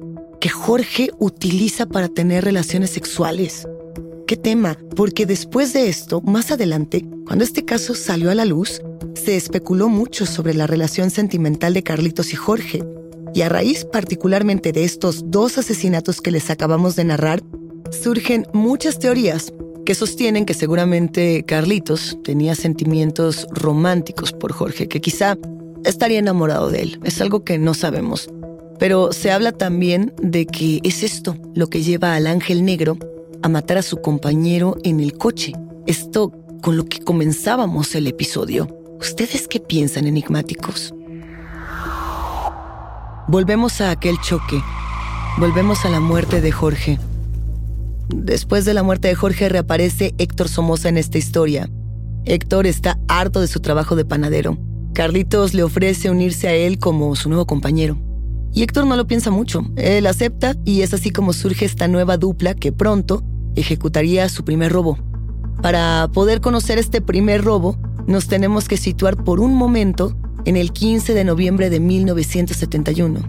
que 0.41 0.49
Jorge 0.49 1.11
utiliza 1.19 1.87
para 1.87 2.09
tener 2.09 2.45
relaciones 2.45 2.91
sexuales. 2.91 3.67
Qué 4.31 4.37
tema, 4.37 4.79
porque 4.95 5.27
después 5.27 5.73
de 5.73 5.89
esto, 5.89 6.21
más 6.21 6.53
adelante, 6.53 7.05
cuando 7.27 7.43
este 7.43 7.65
caso 7.65 7.97
salió 7.97 8.31
a 8.31 8.37
la 8.37 8.45
luz, 8.45 8.81
se 9.15 9.35
especuló 9.35 9.89
mucho 9.89 10.25
sobre 10.25 10.55
la 10.55 10.69
relación 10.69 11.11
sentimental 11.11 11.75
de 11.75 11.83
Carlitos 11.83 12.33
y 12.33 12.37
Jorge. 12.37 12.85
Y 13.35 13.43
a 13.43 13.49
raíz 13.49 13.85
particularmente 13.85 14.71
de 14.71 14.85
estos 14.85 15.33
dos 15.33 15.59
asesinatos 15.59 16.21
que 16.21 16.31
les 16.31 16.49
acabamos 16.49 16.95
de 16.95 17.07
narrar, 17.07 17.43
surgen 17.91 18.47
muchas 18.53 19.01
teorías 19.01 19.53
que 19.85 19.97
sostienen 19.97 20.47
que 20.47 20.55
seguramente 20.55 21.43
Carlitos 21.45 22.17
tenía 22.23 22.55
sentimientos 22.55 23.49
románticos 23.51 24.33
por 24.33 24.53
Jorge, 24.53 24.87
que 24.87 25.01
quizá 25.01 25.37
estaría 25.85 26.21
enamorado 26.21 26.71
de 26.71 26.83
él. 26.83 27.01
Es 27.03 27.21
algo 27.21 27.43
que 27.43 27.59
no 27.59 27.75
sabemos. 27.75 28.31
Pero 28.79 29.13
se 29.13 29.33
habla 29.33 29.51
también 29.51 30.15
de 30.23 30.47
que 30.47 30.79
es 30.85 31.03
esto 31.03 31.37
lo 31.57 31.67
que 31.67 31.83
lleva 31.83 32.15
al 32.15 32.29
ángel 32.29 32.65
negro 32.65 32.97
a 33.43 33.49
matar 33.49 33.79
a 33.79 33.83
su 33.83 34.01
compañero 34.01 34.77
en 34.85 35.01
el 35.01 35.15
coche. 35.17 35.53
Esto 35.87 36.33
con 36.63 36.77
lo 36.77 36.85
que 36.85 37.01
comenzábamos 37.01 37.95
el 37.95 38.07
episodio. 38.07 38.69
¿Ustedes 39.01 39.49
qué 39.49 39.61
piensan, 39.61 40.07
enigmáticos? 40.07 40.95
Volvemos 43.29 43.81
a 43.81 43.91
aquel 43.91 44.21
choque. 44.21 44.61
Volvemos 45.39 45.85
a 45.85 45.89
la 45.89 46.01
muerte 46.01 46.41
de 46.41 46.53
Jorge. 46.53 46.99
Después 48.09 48.65
de 48.65 48.75
la 48.75 48.83
muerte 48.83 49.09
de 49.09 49.15
Jorge 49.15 49.49
reaparece 49.49 50.15
Héctor 50.19 50.49
Somoza 50.49 50.89
en 50.89 50.99
esta 50.99 51.17
historia. 51.17 51.71
Héctor 52.25 52.67
está 52.67 52.99
harto 53.09 53.41
de 53.41 53.47
su 53.47 53.61
trabajo 53.61 53.97
de 53.97 54.05
panadero. 54.05 54.59
Carlitos 54.93 55.55
le 55.55 55.63
ofrece 55.63 56.11
unirse 56.11 56.49
a 56.49 56.55
él 56.55 56.79
como 56.79 57.15
su 57.17 57.29
nuevo 57.29 57.47
compañero. 57.47 57.97
Y 58.53 58.63
Héctor 58.63 58.87
no 58.87 58.97
lo 58.97 59.07
piensa 59.07 59.31
mucho. 59.31 59.63
Él 59.77 60.07
acepta 60.07 60.57
y 60.65 60.83
es 60.83 60.93
así 60.93 61.11
como 61.11 61.33
surge 61.33 61.65
esta 61.65 61.89
nueva 61.89 62.17
dupla 62.17 62.55
que 62.55 62.73
pronto 62.73 63.23
ejecutaría 63.57 64.29
su 64.29 64.45
primer 64.45 64.73
robo. 64.73 64.99
Para 65.63 66.09
poder 66.13 66.41
conocer 66.41 66.79
este 66.79 67.01
primer 67.01 67.45
robo, 67.45 67.77
nos 68.07 68.29
tenemos 68.29 68.69
que 68.69 68.77
situar 68.77 69.23
por 69.23 69.41
un 69.41 69.55
momento 69.55 70.17
en 70.45 70.57
el 70.57 70.73
15 70.73 71.15
de 71.15 71.25
noviembre 71.25 71.71
de 71.71 71.81
1971. 71.81 73.21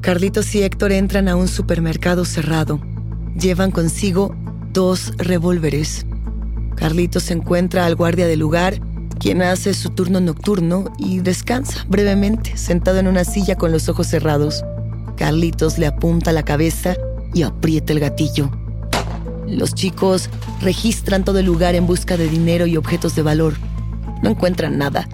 Carlitos 0.00 0.54
y 0.54 0.62
Héctor 0.62 0.92
entran 0.92 1.28
a 1.28 1.36
un 1.36 1.48
supermercado 1.48 2.24
cerrado. 2.24 2.80
Llevan 3.38 3.70
consigo 3.70 4.34
dos 4.72 5.12
revólveres. 5.16 6.06
Carlitos 6.76 7.30
encuentra 7.30 7.86
al 7.86 7.96
guardia 7.96 8.26
del 8.26 8.38
lugar, 8.38 8.80
quien 9.18 9.42
hace 9.42 9.74
su 9.74 9.90
turno 9.90 10.20
nocturno 10.20 10.84
y 10.98 11.18
descansa 11.18 11.84
brevemente, 11.88 12.56
sentado 12.56 12.98
en 12.98 13.08
una 13.08 13.24
silla 13.24 13.56
con 13.56 13.72
los 13.72 13.88
ojos 13.88 14.06
cerrados. 14.06 14.64
Carlitos 15.16 15.78
le 15.78 15.86
apunta 15.86 16.32
la 16.32 16.44
cabeza 16.44 16.96
y 17.34 17.42
aprieta 17.42 17.92
el 17.92 18.00
gatillo. 18.00 18.50
Los 19.50 19.74
chicos 19.74 20.28
registran 20.60 21.24
todo 21.24 21.38
el 21.38 21.46
lugar 21.46 21.74
en 21.74 21.86
busca 21.86 22.16
de 22.16 22.28
dinero 22.28 22.66
y 22.66 22.76
objetos 22.76 23.14
de 23.14 23.22
valor. 23.22 23.54
No 24.22 24.30
encuentran 24.30 24.78
nada. 24.78 25.08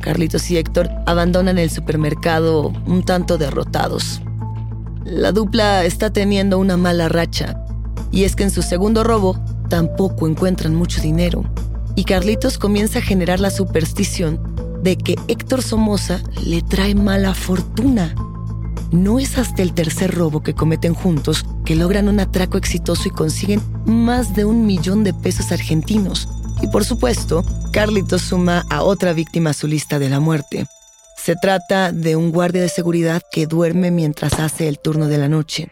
Carlitos 0.00 0.50
y 0.50 0.56
Héctor 0.56 0.90
abandonan 1.06 1.58
el 1.58 1.70
supermercado 1.70 2.72
un 2.86 3.04
tanto 3.04 3.38
derrotados. 3.38 4.20
La 5.04 5.32
dupla 5.32 5.84
está 5.84 6.12
teniendo 6.12 6.58
una 6.58 6.76
mala 6.76 7.08
racha 7.08 7.58
y 8.12 8.24
es 8.24 8.36
que 8.36 8.44
en 8.44 8.50
su 8.50 8.62
segundo 8.62 9.02
robo 9.02 9.38
tampoco 9.68 10.28
encuentran 10.28 10.74
mucho 10.74 11.00
dinero. 11.00 11.44
Y 11.96 12.04
Carlitos 12.04 12.58
comienza 12.58 13.00
a 13.00 13.02
generar 13.02 13.40
la 13.40 13.50
superstición 13.50 14.40
de 14.82 14.96
que 14.96 15.16
Héctor 15.28 15.62
Somoza 15.62 16.20
le 16.44 16.62
trae 16.62 16.94
mala 16.94 17.34
fortuna. 17.34 18.14
No 18.92 19.18
es 19.18 19.38
hasta 19.38 19.62
el 19.62 19.72
tercer 19.72 20.14
robo 20.14 20.42
que 20.42 20.52
cometen 20.52 20.92
juntos 20.92 21.46
que 21.64 21.74
logran 21.74 22.08
un 22.08 22.20
atraco 22.20 22.58
exitoso 22.58 23.08
y 23.08 23.10
consiguen 23.10 23.62
más 23.86 24.36
de 24.36 24.44
un 24.44 24.66
millón 24.66 25.02
de 25.02 25.14
pesos 25.14 25.50
argentinos. 25.50 26.28
Y 26.60 26.66
por 26.66 26.84
supuesto, 26.84 27.42
Carlitos 27.72 28.20
suma 28.20 28.66
a 28.68 28.82
otra 28.82 29.14
víctima 29.14 29.50
a 29.50 29.54
su 29.54 29.66
lista 29.66 29.98
de 29.98 30.10
la 30.10 30.20
muerte. 30.20 30.66
Se 31.16 31.36
trata 31.36 31.90
de 31.90 32.16
un 32.16 32.32
guardia 32.32 32.60
de 32.60 32.68
seguridad 32.68 33.22
que 33.32 33.46
duerme 33.46 33.90
mientras 33.90 34.38
hace 34.38 34.68
el 34.68 34.78
turno 34.78 35.06
de 35.08 35.18
la 35.18 35.28
noche. 35.28 35.70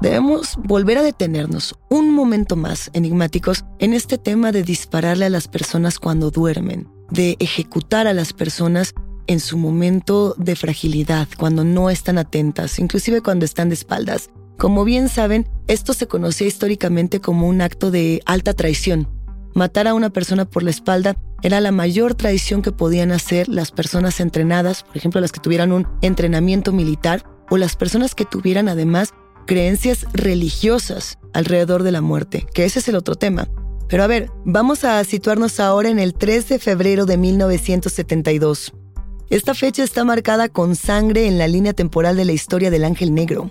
Debemos 0.00 0.56
volver 0.56 0.98
a 0.98 1.02
detenernos 1.02 1.76
un 1.88 2.12
momento 2.12 2.56
más, 2.56 2.90
enigmáticos, 2.94 3.64
en 3.78 3.94
este 3.94 4.18
tema 4.18 4.50
de 4.50 4.64
dispararle 4.64 5.26
a 5.26 5.30
las 5.30 5.46
personas 5.46 6.00
cuando 6.00 6.32
duermen, 6.32 6.88
de 7.10 7.36
ejecutar 7.38 8.08
a 8.08 8.12
las 8.12 8.32
personas 8.32 8.92
en 9.26 9.40
su 9.40 9.58
momento 9.58 10.34
de 10.38 10.56
fragilidad, 10.56 11.28
cuando 11.36 11.64
no 11.64 11.90
están 11.90 12.18
atentas, 12.18 12.78
inclusive 12.78 13.20
cuando 13.20 13.44
están 13.44 13.68
de 13.68 13.74
espaldas. 13.74 14.30
Como 14.58 14.84
bien 14.84 15.08
saben, 15.08 15.48
esto 15.66 15.92
se 15.92 16.06
conocía 16.06 16.46
históricamente 16.46 17.20
como 17.20 17.46
un 17.48 17.60
acto 17.60 17.90
de 17.90 18.22
alta 18.24 18.54
traición. 18.54 19.08
Matar 19.54 19.88
a 19.88 19.94
una 19.94 20.10
persona 20.10 20.44
por 20.44 20.62
la 20.62 20.70
espalda 20.70 21.16
era 21.42 21.60
la 21.60 21.72
mayor 21.72 22.14
traición 22.14 22.62
que 22.62 22.72
podían 22.72 23.12
hacer 23.12 23.48
las 23.48 23.70
personas 23.70 24.20
entrenadas, 24.20 24.82
por 24.82 24.96
ejemplo, 24.96 25.20
las 25.20 25.32
que 25.32 25.40
tuvieran 25.40 25.72
un 25.72 25.86
entrenamiento 26.02 26.72
militar 26.72 27.24
o 27.50 27.56
las 27.56 27.76
personas 27.76 28.14
que 28.14 28.24
tuvieran 28.24 28.68
además 28.68 29.12
creencias 29.46 30.06
religiosas 30.12 31.18
alrededor 31.32 31.82
de 31.82 31.92
la 31.92 32.00
muerte, 32.00 32.46
que 32.52 32.64
ese 32.64 32.80
es 32.80 32.88
el 32.88 32.96
otro 32.96 33.14
tema. 33.14 33.48
Pero 33.88 34.02
a 34.02 34.08
ver, 34.08 34.30
vamos 34.44 34.84
a 34.84 35.02
situarnos 35.04 35.60
ahora 35.60 35.88
en 35.88 35.98
el 35.98 36.14
3 36.14 36.48
de 36.48 36.58
febrero 36.58 37.06
de 37.06 37.16
1972. 37.16 38.72
Esta 39.28 39.54
fecha 39.54 39.82
está 39.82 40.04
marcada 40.04 40.48
con 40.48 40.76
sangre 40.76 41.26
en 41.26 41.38
la 41.38 41.48
línea 41.48 41.72
temporal 41.72 42.16
de 42.16 42.24
la 42.24 42.32
historia 42.32 42.70
del 42.70 42.84
Ángel 42.84 43.12
Negro. 43.12 43.50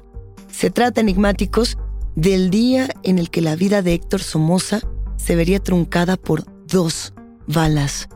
Se 0.49 0.69
trata, 0.69 1.01
enigmáticos, 1.01 1.77
del 2.15 2.49
día 2.49 2.89
en 3.03 3.19
el 3.19 3.29
que 3.29 3.41
la 3.41 3.55
vida 3.55 3.81
de 3.81 3.93
Héctor 3.93 4.21
Somoza 4.21 4.79
se 5.17 5.35
vería 5.35 5.59
truncada 5.59 6.15
por 6.15 6.45
dos 6.65 7.13
balas. 7.45 8.07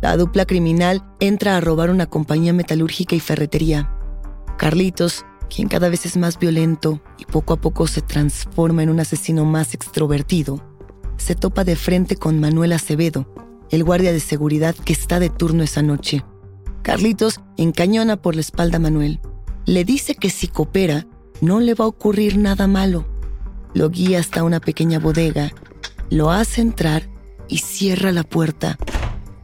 La 0.00 0.16
dupla 0.16 0.46
criminal 0.46 1.04
entra 1.20 1.56
a 1.56 1.60
robar 1.60 1.90
una 1.90 2.06
compañía 2.06 2.52
metalúrgica 2.52 3.14
y 3.14 3.20
ferretería. 3.20 3.90
Carlitos 4.56 5.24
quien 5.48 5.68
cada 5.68 5.88
vez 5.88 6.06
es 6.06 6.16
más 6.16 6.38
violento 6.38 7.00
y 7.18 7.24
poco 7.24 7.54
a 7.54 7.60
poco 7.60 7.86
se 7.86 8.02
transforma 8.02 8.82
en 8.82 8.90
un 8.90 9.00
asesino 9.00 9.44
más 9.44 9.74
extrovertido, 9.74 10.62
se 11.16 11.34
topa 11.34 11.64
de 11.64 11.76
frente 11.76 12.16
con 12.16 12.40
Manuel 12.40 12.72
Acevedo, 12.72 13.26
el 13.70 13.84
guardia 13.84 14.12
de 14.12 14.20
seguridad 14.20 14.74
que 14.74 14.92
está 14.92 15.20
de 15.20 15.30
turno 15.30 15.62
esa 15.62 15.82
noche. 15.82 16.24
Carlitos 16.86 17.40
encañona 17.56 18.14
por 18.14 18.36
la 18.36 18.42
espalda 18.42 18.76
a 18.76 18.78
Manuel. 18.78 19.18
Le 19.64 19.84
dice 19.84 20.14
que 20.14 20.30
si 20.30 20.46
coopera, 20.46 21.04
no 21.40 21.58
le 21.58 21.74
va 21.74 21.84
a 21.84 21.88
ocurrir 21.88 22.38
nada 22.38 22.68
malo. 22.68 23.04
Lo 23.74 23.90
guía 23.90 24.20
hasta 24.20 24.44
una 24.44 24.60
pequeña 24.60 25.00
bodega, 25.00 25.50
lo 26.10 26.30
hace 26.30 26.60
entrar 26.60 27.10
y 27.48 27.58
cierra 27.58 28.12
la 28.12 28.22
puerta. 28.22 28.78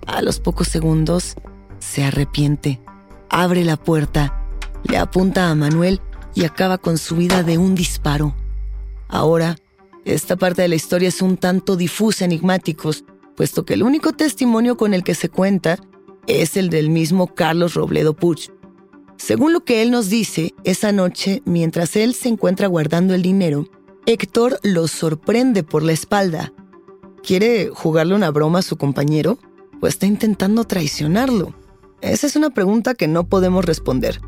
A 0.07 0.23
los 0.23 0.39
pocos 0.39 0.69
segundos, 0.69 1.35
se 1.81 2.05
arrepiente, 2.05 2.81
abre 3.29 3.65
la 3.65 3.77
puerta 3.77 4.39
le 4.85 4.99
apunta 4.99 5.51
a 5.51 5.55
Manuel 5.57 6.01
y 6.37 6.45
acaba 6.45 6.79
con 6.79 6.97
su 6.97 7.17
vida 7.17 7.43
de 7.43 7.59
un 7.59 7.75
disparo. 7.75 8.37
Ahora, 9.09 9.57
esta 10.05 10.37
parte 10.37 10.63
de 10.63 10.69
la 10.69 10.77
historia 10.77 11.09
es 11.09 11.21
un 11.21 11.37
tanto 11.37 11.75
difusa, 11.75 12.25
enigmáticos, 12.25 13.03
puesto 13.35 13.65
que 13.65 13.75
el 13.75 13.83
único 13.83 14.13
testimonio 14.13 14.77
con 14.77 14.95
el 14.95 15.03
que 15.03 15.17
se 15.17 15.29
cuenta 15.29 15.81
es 16.27 16.57
el 16.57 16.71
del 16.71 16.91
mismo 16.91 17.35
Carlos 17.35 17.75
Robledo 17.75 18.15
Puch. 18.15 18.51
Según 19.17 19.53
lo 19.53 19.65
que 19.65 19.83
él 19.83 19.91
nos 19.91 20.09
dice, 20.09 20.55
esa 20.65 20.93
noche, 20.93 21.43
mientras 21.45 21.97
él 21.97 22.15
se 22.15 22.29
encuentra 22.29 22.67
guardando 22.67 23.15
el 23.15 23.23
dinero, 23.23 23.67
Héctor 24.07 24.59
lo 24.63 24.89
sorprende 24.89 25.63
por 25.63 25.83
la 25.83 25.93
espalda. 25.93 26.53
¿Quiere 27.23 27.71
jugarle 27.73 28.15
una 28.15 28.31
broma 28.31 28.59
a 28.59 28.63
su 28.63 28.77
compañero? 28.77 29.39
¿O 29.81 29.87
está 29.87 30.07
intentando 30.07 30.65
traicionarlo? 30.65 31.55
Esa 32.01 32.27
es 32.27 32.35
una 32.35 32.51
pregunta 32.51 32.95
que 32.95 33.07
no 33.07 33.29
podemos 33.29 33.65
responder. 33.65 34.21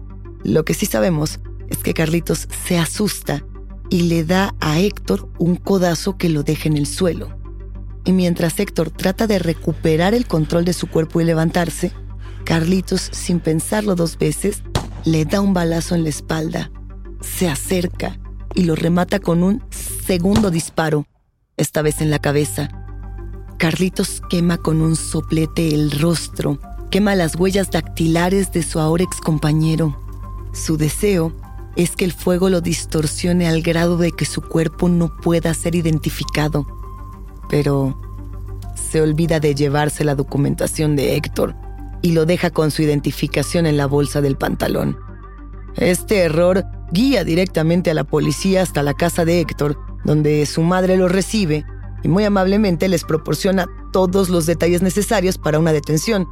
Lo 0.45 0.65
que 0.65 0.75
sí 0.75 0.87
sabemos 0.87 1.41
es 1.69 1.79
que 1.79 1.95
Carlitos 1.95 2.47
se 2.67 2.79
asusta 2.79 3.45
y 3.91 4.03
le 4.03 4.25
da 4.25 4.55
a 4.61 4.79
Héctor 4.79 5.29
un 5.39 5.57
codazo 5.57 6.17
que 6.17 6.29
lo 6.29 6.45
deja 6.45 6.69
en 6.69 6.77
el 6.77 6.87
suelo. 6.87 7.37
Y 8.05 8.13
mientras 8.13 8.61
Héctor 8.61 8.91
trata 8.91 9.27
de 9.27 9.39
recuperar 9.39 10.15
el 10.15 10.27
control 10.27 10.65
de 10.65 10.73
su 10.73 10.89
cuerpo 10.89 11.21
y 11.21 11.25
levantarse, 11.25 11.93
Carlitos, 12.45 13.09
sin 13.13 13.41
pensarlo 13.41 13.95
dos 13.95 14.19
veces, 14.19 14.63
le 15.05 15.25
da 15.25 15.41
un 15.41 15.55
balazo 15.55 15.95
en 15.95 16.03
la 16.03 16.11
espalda, 16.11 16.71
se 17.21 17.49
acerca 17.49 18.19
y 18.55 18.65
lo 18.65 18.75
remata 18.75 19.19
con 19.19 19.43
un 19.43 19.63
segundo 19.71 20.51
disparo, 20.51 21.07
esta 21.57 21.81
vez 21.81 22.03
en 22.03 22.11
la 22.11 22.19
cabeza. 22.19 22.69
Carlitos 23.59 24.21
quema 24.29 24.59
con 24.59 24.83
un 24.83 24.97
soplete 24.97 25.75
el 25.75 25.91
rostro, 25.91 26.61
quema 26.91 27.15
las 27.15 27.37
huellas 27.37 27.71
dactilares 27.71 28.53
de 28.53 28.63
su 28.63 28.79
ahora 28.79 29.05
ex 29.05 29.21
compañero 29.21 29.99
su 30.55 30.77
deseo 30.77 31.33
es 31.75 31.97
que 31.97 32.05
el 32.05 32.13
fuego 32.13 32.49
lo 32.49 32.61
distorsione 32.61 33.49
al 33.49 33.61
grado 33.61 33.97
de 33.97 34.13
que 34.13 34.25
su 34.25 34.41
cuerpo 34.41 34.89
no 34.89 35.17
pueda 35.17 35.53
ser 35.53 35.75
identificado. 35.75 36.65
Pero 37.55 37.97
se 38.75 39.01
olvida 39.01 39.39
de 39.39 39.55
llevarse 39.55 40.03
la 40.03 40.17
documentación 40.17 40.97
de 40.97 41.15
Héctor 41.15 41.55
y 42.03 42.11
lo 42.11 42.27
deja 42.27 42.51
con 42.51 42.73
su 42.73 42.83
identificación 42.83 43.65
en 43.65 43.77
la 43.77 43.87
bolsa 43.87 44.21
del 44.21 44.37
pantalón. 44.37 44.99
Este 45.77 46.19
error 46.19 46.65
guía 46.91 47.23
directamente 47.23 47.93
a 47.93 47.95
la 47.95 48.03
policía 48.03 48.61
hasta 48.61 48.83
la 48.83 48.95
casa 48.95 49.25
de 49.25 49.39
Héctor 49.39 49.79
donde 50.05 50.45
su 50.47 50.63
madre 50.63 50.97
los 50.97 51.13
recibe 51.13 51.65
y 52.03 52.09
muy 52.09 52.25
amablemente 52.25 52.89
les 52.89 53.05
proporciona 53.05 53.69
todos 53.93 54.31
los 54.31 54.47
detalles 54.47 54.83
necesarios 54.83 55.39
para 55.39 55.61
una 55.61 55.73
detención. 55.73 56.27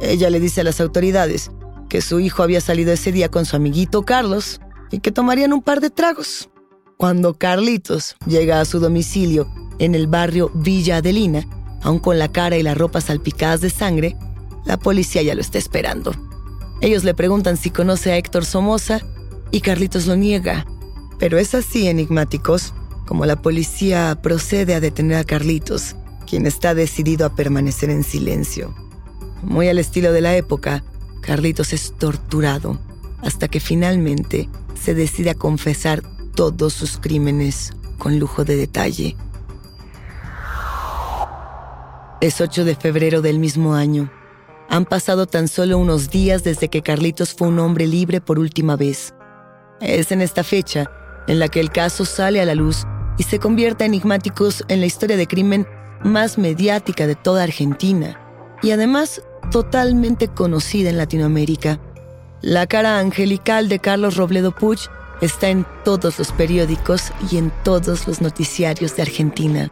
Ella 0.00 0.30
le 0.30 0.40
dice 0.40 0.62
a 0.62 0.64
las 0.64 0.80
autoridades 0.80 1.50
que 1.90 2.00
su 2.00 2.18
hijo 2.18 2.42
había 2.42 2.62
salido 2.62 2.94
ese 2.94 3.12
día 3.12 3.30
con 3.30 3.44
su 3.44 3.56
amiguito 3.56 4.04
Carlos 4.04 4.58
y 4.90 5.00
que 5.00 5.12
tomarían 5.12 5.52
un 5.52 5.60
par 5.60 5.82
de 5.82 5.90
tragos. 5.90 6.48
Cuando 6.96 7.34
Carlitos 7.34 8.16
llega 8.26 8.62
a 8.62 8.64
su 8.64 8.80
domicilio 8.80 9.46
en 9.78 9.94
el 9.94 10.06
barrio 10.06 10.50
Villa 10.54 10.96
Adelina, 10.96 11.46
aún 11.82 11.98
con 11.98 12.18
la 12.18 12.30
cara 12.30 12.56
y 12.56 12.62
la 12.62 12.74
ropa 12.74 13.00
salpicadas 13.00 13.60
de 13.60 13.70
sangre, 13.70 14.16
la 14.64 14.78
policía 14.78 15.22
ya 15.22 15.34
lo 15.34 15.40
está 15.40 15.58
esperando. 15.58 16.12
Ellos 16.80 17.04
le 17.04 17.14
preguntan 17.14 17.56
si 17.56 17.70
conoce 17.70 18.12
a 18.12 18.16
Héctor 18.16 18.44
Somoza 18.44 19.00
y 19.50 19.60
Carlitos 19.60 20.06
lo 20.06 20.16
niega. 20.16 20.66
Pero 21.18 21.38
es 21.38 21.54
así, 21.54 21.86
enigmáticos, 21.86 22.74
como 23.06 23.26
la 23.26 23.40
policía 23.40 24.18
procede 24.22 24.74
a 24.74 24.80
detener 24.80 25.18
a 25.18 25.24
Carlitos, 25.24 25.94
quien 26.26 26.46
está 26.46 26.74
decidido 26.74 27.26
a 27.26 27.34
permanecer 27.34 27.90
en 27.90 28.02
silencio. 28.02 28.74
Muy 29.42 29.68
al 29.68 29.78
estilo 29.78 30.12
de 30.12 30.20
la 30.20 30.36
época, 30.36 30.82
Carlitos 31.20 31.72
es 31.72 31.92
torturado 31.98 32.78
hasta 33.22 33.48
que 33.48 33.60
finalmente 33.60 34.48
se 34.80 34.94
decide 34.94 35.30
a 35.30 35.34
confesar 35.34 36.02
todos 36.34 36.72
sus 36.72 36.98
crímenes 36.98 37.72
con 37.98 38.18
lujo 38.18 38.44
de 38.44 38.56
detalle. 38.56 39.16
Es 42.22 42.40
8 42.40 42.64
de 42.64 42.76
febrero 42.76 43.20
del 43.20 43.40
mismo 43.40 43.74
año. 43.74 44.08
Han 44.68 44.84
pasado 44.84 45.26
tan 45.26 45.48
solo 45.48 45.76
unos 45.76 46.08
días 46.08 46.44
desde 46.44 46.68
que 46.68 46.80
Carlitos 46.80 47.34
fue 47.34 47.48
un 47.48 47.58
hombre 47.58 47.88
libre 47.88 48.20
por 48.20 48.38
última 48.38 48.76
vez. 48.76 49.12
Es 49.80 50.12
en 50.12 50.20
esta 50.20 50.44
fecha 50.44 50.88
en 51.26 51.40
la 51.40 51.48
que 51.48 51.58
el 51.58 51.72
caso 51.72 52.04
sale 52.04 52.40
a 52.40 52.44
la 52.44 52.54
luz 52.54 52.84
y 53.18 53.24
se 53.24 53.40
convierte 53.40 53.86
enigmáticos 53.86 54.62
en 54.68 54.78
la 54.78 54.86
historia 54.86 55.16
de 55.16 55.26
crimen 55.26 55.66
más 56.04 56.38
mediática 56.38 57.08
de 57.08 57.16
toda 57.16 57.42
Argentina 57.42 58.20
y 58.62 58.70
además 58.70 59.20
totalmente 59.50 60.28
conocida 60.28 60.90
en 60.90 60.98
Latinoamérica. 60.98 61.80
La 62.40 62.68
cara 62.68 63.00
angelical 63.00 63.68
de 63.68 63.80
Carlos 63.80 64.16
Robledo 64.16 64.52
Puch 64.52 64.86
está 65.22 65.48
en 65.48 65.66
todos 65.84 66.20
los 66.20 66.30
periódicos 66.30 67.12
y 67.32 67.38
en 67.38 67.52
todos 67.64 68.06
los 68.06 68.20
noticiarios 68.20 68.94
de 68.94 69.02
Argentina. 69.02 69.68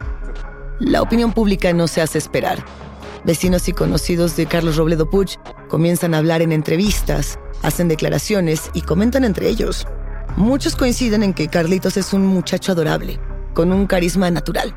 La 0.79 1.01
opinión 1.01 1.33
pública 1.33 1.73
no 1.73 1.87
se 1.87 2.01
hace 2.01 2.17
esperar. 2.17 2.63
Vecinos 3.23 3.67
y 3.67 3.73
conocidos 3.73 4.35
de 4.35 4.47
Carlos 4.47 4.77
Robledo 4.77 5.09
Puch 5.09 5.37
comienzan 5.69 6.13
a 6.13 6.17
hablar 6.17 6.41
en 6.41 6.51
entrevistas, 6.51 7.37
hacen 7.61 7.87
declaraciones 7.87 8.71
y 8.73 8.81
comentan 8.81 9.23
entre 9.23 9.47
ellos. 9.47 9.85
Muchos 10.37 10.75
coinciden 10.75 11.23
en 11.23 11.33
que 11.33 11.47
Carlitos 11.47 11.97
es 11.97 12.13
un 12.13 12.25
muchacho 12.25 12.71
adorable, 12.71 13.19
con 13.53 13.71
un 13.71 13.85
carisma 13.85 14.31
natural, 14.31 14.73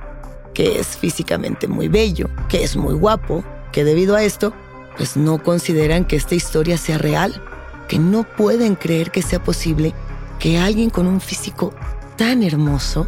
que 0.52 0.78
es 0.78 0.88
físicamente 0.96 1.68
muy 1.68 1.88
bello, 1.88 2.28
que 2.48 2.64
es 2.64 2.76
muy 2.76 2.94
guapo, 2.94 3.44
que 3.72 3.84
debido 3.84 4.14
a 4.14 4.22
esto, 4.22 4.52
pues 4.96 5.16
no 5.16 5.42
consideran 5.42 6.04
que 6.04 6.16
esta 6.16 6.34
historia 6.34 6.76
sea 6.76 6.98
real, 6.98 7.42
que 7.88 7.98
no 7.98 8.24
pueden 8.24 8.74
creer 8.74 9.10
que 9.10 9.22
sea 9.22 9.42
posible 9.42 9.94
que 10.38 10.58
alguien 10.58 10.90
con 10.90 11.06
un 11.06 11.20
físico 11.20 11.72
tan 12.16 12.42
hermoso 12.42 13.06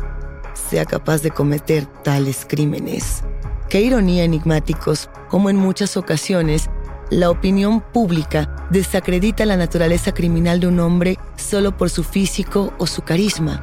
sea 0.68 0.85
capaz 0.85 1.22
de 1.22 1.31
cometer 1.31 1.87
tales 2.02 2.46
crímenes. 2.48 3.22
Qué 3.68 3.81
ironía 3.81 4.24
enigmáticos, 4.24 5.11
como 5.29 5.50
en 5.50 5.57
muchas 5.57 5.96
ocasiones, 5.96 6.68
la 7.11 7.31
opinión 7.31 7.81
pública 7.81 8.66
desacredita 8.70 9.46
la 9.46 9.57
naturaleza 9.57 10.12
criminal 10.12 10.61
de 10.61 10.66
un 10.66 10.81
hombre 10.81 11.18
solo 11.37 11.76
por 11.76 11.90
su 11.90 12.02
físico 12.02 12.72
o 12.79 12.87
su 12.87 13.02
carisma. 13.02 13.62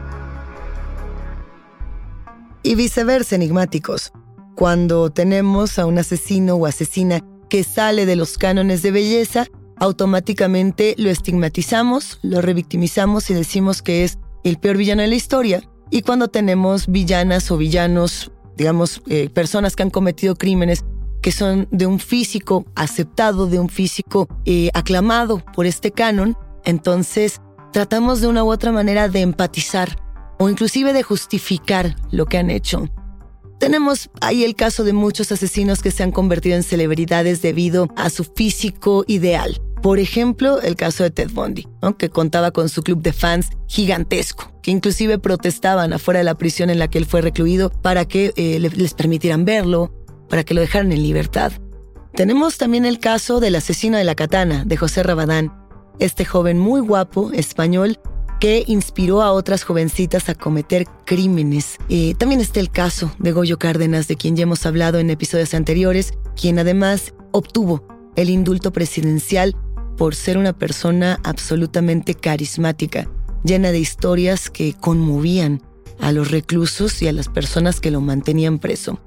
Y 2.63 2.75
viceversa, 2.75 3.35
enigmáticos. 3.35 4.13
Cuando 4.55 5.09
tenemos 5.09 5.79
a 5.79 5.85
un 5.85 5.97
asesino 5.97 6.55
o 6.55 6.65
asesina 6.65 7.19
que 7.49 7.63
sale 7.63 8.05
de 8.05 8.15
los 8.15 8.37
cánones 8.37 8.81
de 8.81 8.91
belleza, 8.91 9.47
automáticamente 9.77 10.95
lo 10.97 11.09
estigmatizamos, 11.09 12.19
lo 12.21 12.41
revictimizamos 12.41 13.29
y 13.29 13.33
decimos 13.33 13.81
que 13.81 14.05
es 14.05 14.17
el 14.43 14.57
peor 14.57 14.77
villano 14.77 15.01
de 15.01 15.09
la 15.09 15.15
historia, 15.15 15.61
y 15.93 16.01
cuando 16.01 16.27
tenemos 16.27 16.87
villanas 16.87 17.51
o 17.51 17.57
villanos, 17.57 18.31
digamos, 18.57 19.03
eh, 19.05 19.29
personas 19.29 19.75
que 19.75 19.83
han 19.83 19.91
cometido 19.91 20.35
crímenes 20.35 20.83
que 21.21 21.31
son 21.31 21.67
de 21.69 21.85
un 21.85 21.99
físico 21.99 22.65
aceptado, 22.73 23.45
de 23.45 23.59
un 23.59 23.69
físico 23.69 24.27
eh, 24.45 24.71
aclamado 24.73 25.37
por 25.53 25.67
este 25.67 25.91
canon, 25.91 26.35
entonces 26.65 27.41
tratamos 27.71 28.21
de 28.21 28.27
una 28.27 28.43
u 28.43 28.51
otra 28.51 28.71
manera 28.71 29.07
de 29.07 29.21
empatizar 29.21 29.95
o 30.39 30.49
inclusive 30.49 30.93
de 30.93 31.03
justificar 31.03 31.95
lo 32.09 32.25
que 32.25 32.39
han 32.39 32.49
hecho. 32.49 32.89
Tenemos 33.59 34.09
ahí 34.19 34.43
el 34.43 34.55
caso 34.55 34.83
de 34.83 34.93
muchos 34.93 35.31
asesinos 35.31 35.83
que 35.83 35.91
se 35.91 36.01
han 36.01 36.11
convertido 36.11 36.55
en 36.55 36.63
celebridades 36.63 37.43
debido 37.43 37.87
a 37.95 38.09
su 38.09 38.23
físico 38.23 39.05
ideal. 39.05 39.61
Por 39.83 39.99
ejemplo, 39.99 40.61
el 40.61 40.77
caso 40.77 41.03
de 41.03 41.11
Ted 41.11 41.29
Bundy, 41.33 41.67
que 41.97 42.09
contaba 42.09 42.51
con 42.51 42.69
su 42.69 42.83
club 42.83 43.01
de 43.01 43.11
fans 43.11 43.49
gigantesco, 43.67 44.49
que 44.61 44.71
inclusive 44.71 45.19
protestaban 45.19 45.91
afuera 45.91 46.19
de 46.21 46.23
la 46.23 46.37
prisión 46.37 46.69
en 46.69 46.79
la 46.79 46.87
que 46.87 46.99
él 46.99 47.05
fue 47.05 47.19
recluido 47.19 47.69
para 47.69 48.05
que 48.05 48.31
eh, 48.37 48.61
les 48.61 48.93
permitieran 48.93 49.43
verlo, 49.43 49.93
para 50.29 50.45
que 50.45 50.53
lo 50.53 50.61
dejaran 50.61 50.93
en 50.93 51.03
libertad. 51.03 51.51
Tenemos 52.15 52.57
también 52.57 52.85
el 52.85 52.99
caso 52.99 53.41
del 53.41 53.55
asesino 53.55 53.97
de 53.97 54.05
la 54.05 54.15
katana, 54.15 54.63
de 54.63 54.77
José 54.77 55.03
Rabadán, 55.03 55.51
este 55.99 56.23
joven 56.23 56.59
muy 56.59 56.79
guapo, 56.79 57.33
español, 57.33 57.99
que 58.39 58.63
inspiró 58.67 59.21
a 59.21 59.33
otras 59.33 59.65
jovencitas 59.65 60.29
a 60.29 60.35
cometer 60.35 60.85
crímenes. 61.05 61.75
Eh, 61.89 62.15
también 62.17 62.39
está 62.39 62.61
el 62.61 62.71
caso 62.71 63.13
de 63.19 63.33
Goyo 63.33 63.59
Cárdenas, 63.59 64.07
de 64.07 64.15
quien 64.15 64.37
ya 64.37 64.43
hemos 64.43 64.65
hablado 64.65 64.99
en 64.99 65.09
episodios 65.09 65.53
anteriores, 65.53 66.13
quien 66.39 66.57
además 66.57 67.13
obtuvo 67.33 67.85
el 68.15 68.29
indulto 68.29 68.71
presidencial 68.71 69.57
por 69.97 70.15
ser 70.15 70.37
una 70.37 70.53
persona 70.53 71.19
absolutamente 71.23 72.15
carismática, 72.15 73.09
llena 73.43 73.71
de 73.71 73.79
historias 73.79 74.49
que 74.49 74.73
conmovían 74.73 75.61
a 75.99 76.11
los 76.11 76.31
reclusos 76.31 77.01
y 77.01 77.07
a 77.07 77.13
las 77.13 77.29
personas 77.29 77.79
que 77.79 77.91
lo 77.91 78.01
mantenían 78.01 78.59
preso. 78.59 78.99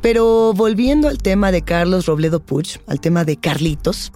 Pero 0.00 0.52
volviendo 0.52 1.08
al 1.08 1.18
tema 1.18 1.50
de 1.50 1.62
Carlos 1.62 2.06
Robledo 2.06 2.40
Puch, 2.40 2.78
al 2.86 3.00
tema 3.00 3.24
de 3.24 3.36
Carlitos, 3.36 4.12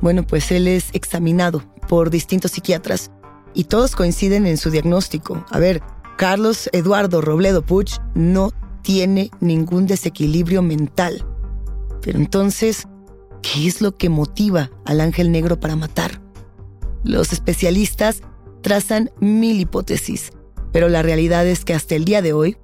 bueno, 0.00 0.26
pues 0.26 0.50
él 0.50 0.66
es 0.66 0.90
examinado 0.92 1.62
por 1.88 2.10
distintos 2.10 2.52
psiquiatras 2.52 3.10
y 3.54 3.64
todos 3.64 3.96
coinciden 3.96 4.46
en 4.46 4.56
su 4.56 4.70
diagnóstico. 4.70 5.44
A 5.50 5.58
ver, 5.58 5.82
Carlos 6.16 6.68
Eduardo 6.72 7.20
Robledo 7.20 7.62
Puch 7.62 7.98
no 8.14 8.52
tiene 8.82 9.30
ningún 9.40 9.86
desequilibrio 9.86 10.62
mental. 10.62 11.24
Pero 12.00 12.18
entonces, 12.18 12.88
¿Qué 13.42 13.66
es 13.66 13.80
lo 13.80 13.96
que 13.96 14.08
motiva 14.08 14.70
al 14.84 15.00
ángel 15.00 15.32
negro 15.32 15.60
para 15.60 15.76
matar? 15.76 16.20
Los 17.04 17.32
especialistas 17.32 18.22
trazan 18.62 19.10
mil 19.20 19.60
hipótesis, 19.60 20.32
pero 20.72 20.88
la 20.88 21.02
realidad 21.02 21.46
es 21.46 21.64
que 21.64 21.74
hasta 21.74 21.94
el 21.94 22.04
día 22.04 22.22
de 22.22 22.32
hoy 22.32 22.56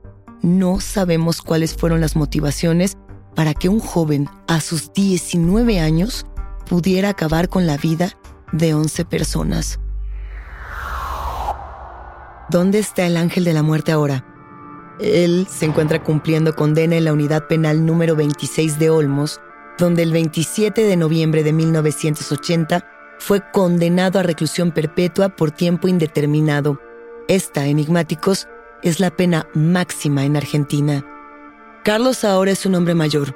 no 0.42 0.80
sabemos 0.80 1.40
cuáles 1.40 1.74
fueron 1.74 2.00
las 2.00 2.16
motivaciones 2.16 2.96
para 3.34 3.54
que 3.54 3.68
un 3.68 3.80
joven 3.80 4.28
a 4.46 4.60
sus 4.60 4.92
19 4.92 5.80
años 5.80 6.26
pudiera 6.68 7.10
acabar 7.10 7.48
con 7.48 7.66
la 7.66 7.76
vida 7.76 8.16
de 8.52 8.74
11 8.74 9.04
personas. 9.04 9.80
¿Dónde 12.50 12.78
está 12.78 13.06
el 13.06 13.16
ángel 13.16 13.44
de 13.44 13.54
la 13.54 13.62
muerte 13.62 13.90
ahora? 13.90 14.24
Él 15.00 15.48
se 15.50 15.64
encuentra 15.64 16.02
cumpliendo 16.02 16.54
condena 16.54 16.96
en 16.96 17.04
la 17.04 17.12
unidad 17.12 17.48
penal 17.48 17.84
número 17.84 18.14
26 18.14 18.78
de 18.78 18.90
Olmos 18.90 19.40
donde 19.78 20.02
el 20.02 20.12
27 20.12 20.82
de 20.82 20.96
noviembre 20.96 21.42
de 21.42 21.52
1980 21.52 22.86
fue 23.18 23.42
condenado 23.52 24.18
a 24.18 24.22
reclusión 24.22 24.70
perpetua 24.70 25.30
por 25.30 25.50
tiempo 25.50 25.88
indeterminado. 25.88 26.80
Esta, 27.28 27.66
enigmáticos, 27.66 28.48
es 28.82 29.00
la 29.00 29.10
pena 29.10 29.46
máxima 29.54 30.24
en 30.24 30.36
Argentina. 30.36 31.04
Carlos 31.84 32.24
ahora 32.24 32.50
es 32.50 32.66
un 32.66 32.74
hombre 32.74 32.94
mayor. 32.94 33.34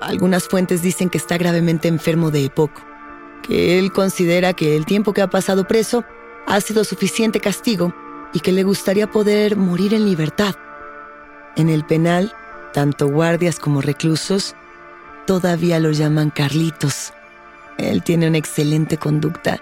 Algunas 0.00 0.48
fuentes 0.48 0.82
dicen 0.82 1.08
que 1.08 1.18
está 1.18 1.38
gravemente 1.38 1.88
enfermo 1.88 2.30
de 2.30 2.44
EPOC, 2.44 2.70
que 3.42 3.78
él 3.78 3.92
considera 3.92 4.52
que 4.52 4.76
el 4.76 4.86
tiempo 4.86 5.12
que 5.12 5.22
ha 5.22 5.30
pasado 5.30 5.66
preso 5.66 6.04
ha 6.46 6.60
sido 6.60 6.84
suficiente 6.84 7.40
castigo 7.40 7.94
y 8.32 8.40
que 8.40 8.52
le 8.52 8.62
gustaría 8.62 9.10
poder 9.10 9.56
morir 9.56 9.94
en 9.94 10.04
libertad. 10.04 10.54
En 11.56 11.68
el 11.68 11.84
penal, 11.84 12.32
tanto 12.72 13.08
guardias 13.08 13.58
como 13.58 13.80
reclusos 13.80 14.54
todavía 15.26 15.78
lo 15.80 15.90
llaman 15.90 16.30
Carlitos. 16.30 17.12
Él 17.78 18.02
tiene 18.02 18.28
una 18.28 18.38
excelente 18.38 18.96
conducta, 18.96 19.60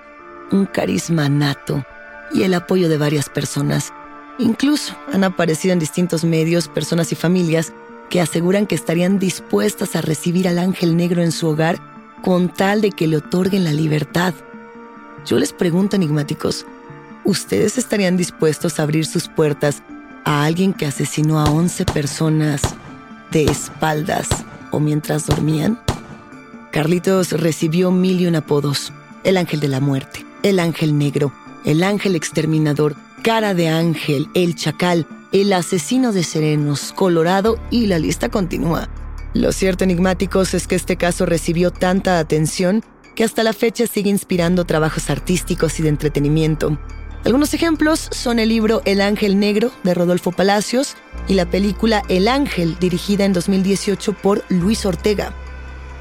un 0.52 0.66
carisma 0.66 1.28
nato 1.28 1.84
y 2.32 2.42
el 2.42 2.54
apoyo 2.54 2.88
de 2.88 2.98
varias 2.98 3.28
personas. 3.28 3.92
Incluso 4.38 4.94
han 5.12 5.24
aparecido 5.24 5.72
en 5.72 5.78
distintos 5.78 6.24
medios 6.24 6.68
personas 6.68 7.10
y 7.12 7.16
familias 7.16 7.72
que 8.10 8.20
aseguran 8.20 8.66
que 8.66 8.74
estarían 8.74 9.18
dispuestas 9.18 9.96
a 9.96 10.02
recibir 10.02 10.46
al 10.46 10.58
ángel 10.58 10.96
negro 10.96 11.22
en 11.22 11.32
su 11.32 11.48
hogar 11.48 11.78
con 12.22 12.48
tal 12.48 12.80
de 12.80 12.92
que 12.92 13.06
le 13.06 13.16
otorguen 13.16 13.64
la 13.64 13.72
libertad. 13.72 14.34
Yo 15.26 15.38
les 15.38 15.52
pregunto, 15.52 15.96
enigmáticos, 15.96 16.66
¿ustedes 17.24 17.78
estarían 17.78 18.16
dispuestos 18.16 18.78
a 18.78 18.82
abrir 18.82 19.06
sus 19.06 19.28
puertas 19.28 19.82
a 20.24 20.44
alguien 20.44 20.72
que 20.72 20.86
asesinó 20.86 21.40
a 21.40 21.44
11 21.44 21.86
personas 21.86 22.62
de 23.30 23.44
espaldas 23.44 24.28
mientras 24.80 25.26
dormían? 25.26 25.80
Carlitos 26.72 27.32
recibió 27.32 27.90
mil 27.90 28.20
y 28.20 28.26
un 28.26 28.36
apodos. 28.36 28.92
El 29.22 29.36
ángel 29.36 29.60
de 29.60 29.68
la 29.68 29.80
muerte, 29.80 30.26
el 30.42 30.58
ángel 30.58 30.98
negro, 30.98 31.32
el 31.64 31.82
ángel 31.82 32.16
exterminador, 32.16 32.94
cara 33.22 33.54
de 33.54 33.68
ángel, 33.68 34.28
el 34.34 34.54
chacal, 34.54 35.06
el 35.32 35.52
asesino 35.52 36.12
de 36.12 36.22
serenos, 36.22 36.92
Colorado 36.92 37.58
y 37.70 37.86
la 37.86 37.98
lista 37.98 38.28
continúa. 38.28 38.88
Lo 39.32 39.50
cierto, 39.50 39.84
enigmáticos, 39.84 40.54
es 40.54 40.66
que 40.66 40.76
este 40.76 40.96
caso 40.96 41.26
recibió 41.26 41.70
tanta 41.70 42.18
atención 42.18 42.84
que 43.14 43.24
hasta 43.24 43.42
la 43.42 43.52
fecha 43.52 43.86
sigue 43.86 44.10
inspirando 44.10 44.64
trabajos 44.64 45.10
artísticos 45.10 45.78
y 45.80 45.82
de 45.82 45.88
entretenimiento. 45.88 46.78
Algunos 47.24 47.54
ejemplos 47.54 48.08
son 48.10 48.38
el 48.38 48.50
libro 48.50 48.82
El 48.84 49.00
Ángel 49.00 49.38
Negro 49.38 49.72
de 49.82 49.94
Rodolfo 49.94 50.30
Palacios 50.30 50.94
y 51.26 51.32
la 51.32 51.46
película 51.46 52.02
El 52.10 52.28
Ángel 52.28 52.76
dirigida 52.78 53.24
en 53.24 53.32
2018 53.32 54.12
por 54.12 54.44
Luis 54.50 54.84
Ortega. 54.84 55.32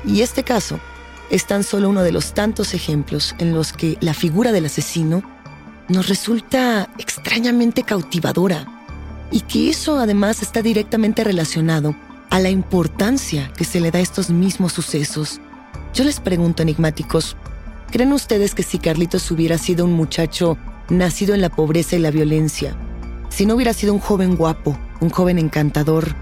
Y 0.05 0.19
este 0.19 0.43
caso 0.43 0.81
es 1.29 1.47
tan 1.47 1.63
solo 1.63 1.87
uno 1.87 2.03
de 2.03 2.11
los 2.11 2.33
tantos 2.33 2.73
ejemplos 2.73 3.35
en 3.39 3.53
los 3.53 3.71
que 3.71 3.97
la 4.01 4.13
figura 4.13 4.51
del 4.51 4.65
asesino 4.65 5.23
nos 5.87 6.09
resulta 6.09 6.89
extrañamente 6.97 7.83
cautivadora 7.83 8.67
y 9.31 9.39
que 9.41 9.69
eso 9.69 9.99
además 9.99 10.41
está 10.41 10.61
directamente 10.61 11.23
relacionado 11.23 11.95
a 12.31 12.41
la 12.41 12.49
importancia 12.49 13.49
que 13.55 13.63
se 13.63 13.79
le 13.79 13.91
da 13.91 13.99
a 13.99 14.01
estos 14.01 14.29
mismos 14.29 14.73
sucesos. 14.73 15.39
Yo 15.93 16.03
les 16.03 16.19
pregunto, 16.19 16.63
enigmáticos, 16.63 17.37
¿creen 17.91 18.11
ustedes 18.11 18.53
que 18.53 18.63
si 18.63 18.77
Carlitos 18.77 19.31
hubiera 19.31 19.57
sido 19.57 19.85
un 19.85 19.93
muchacho 19.93 20.57
nacido 20.89 21.33
en 21.33 21.41
la 21.41 21.49
pobreza 21.49 21.95
y 21.95 21.99
la 21.99 22.11
violencia, 22.11 22.75
si 23.29 23.45
no 23.45 23.55
hubiera 23.55 23.73
sido 23.73 23.93
un 23.93 23.99
joven 23.99 24.35
guapo, 24.35 24.77
un 25.01 25.09
joven 25.09 25.39
encantador, 25.39 26.15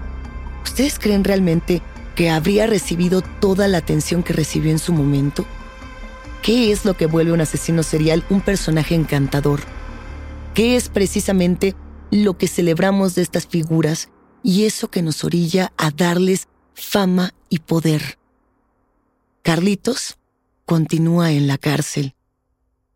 ¿ustedes 0.64 0.98
creen 0.98 1.24
realmente 1.24 1.82
que 2.14 2.30
habría 2.30 2.66
recibido 2.66 3.20
toda 3.20 3.68
la 3.68 3.78
atención 3.78 4.22
que 4.22 4.32
recibió 4.32 4.70
en 4.70 4.78
su 4.78 4.92
momento? 4.92 5.44
¿Qué 6.42 6.72
es 6.72 6.84
lo 6.84 6.94
que 6.94 7.06
vuelve 7.06 7.32
un 7.32 7.40
asesino 7.40 7.82
serial 7.82 8.24
un 8.30 8.40
personaje 8.40 8.94
encantador? 8.94 9.60
¿Qué 10.54 10.76
es 10.76 10.88
precisamente 10.88 11.74
lo 12.10 12.36
que 12.36 12.48
celebramos 12.48 13.14
de 13.14 13.22
estas 13.22 13.46
figuras 13.46 14.08
y 14.42 14.64
eso 14.64 14.90
que 14.90 15.02
nos 15.02 15.22
orilla 15.22 15.72
a 15.76 15.90
darles 15.90 16.48
fama 16.74 17.34
y 17.48 17.60
poder? 17.60 18.18
Carlitos 19.42 20.18
continúa 20.64 21.32
en 21.32 21.46
la 21.46 21.58
cárcel. 21.58 22.14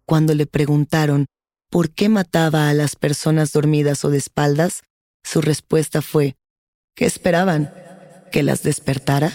Cuando 0.04 0.34
le 0.34 0.46
preguntaron 0.46 1.26
por 1.70 1.90
qué 1.90 2.08
mataba 2.08 2.68
a 2.68 2.74
las 2.74 2.96
personas 2.96 3.52
dormidas 3.52 4.04
o 4.04 4.10
de 4.10 4.18
espaldas, 4.18 4.82
su 5.24 5.40
respuesta 5.40 6.02
fue, 6.02 6.36
¿qué 6.94 7.04
esperaban? 7.04 7.72
¿Que 8.30 8.42
las 8.42 8.62
despertara? 8.62 9.32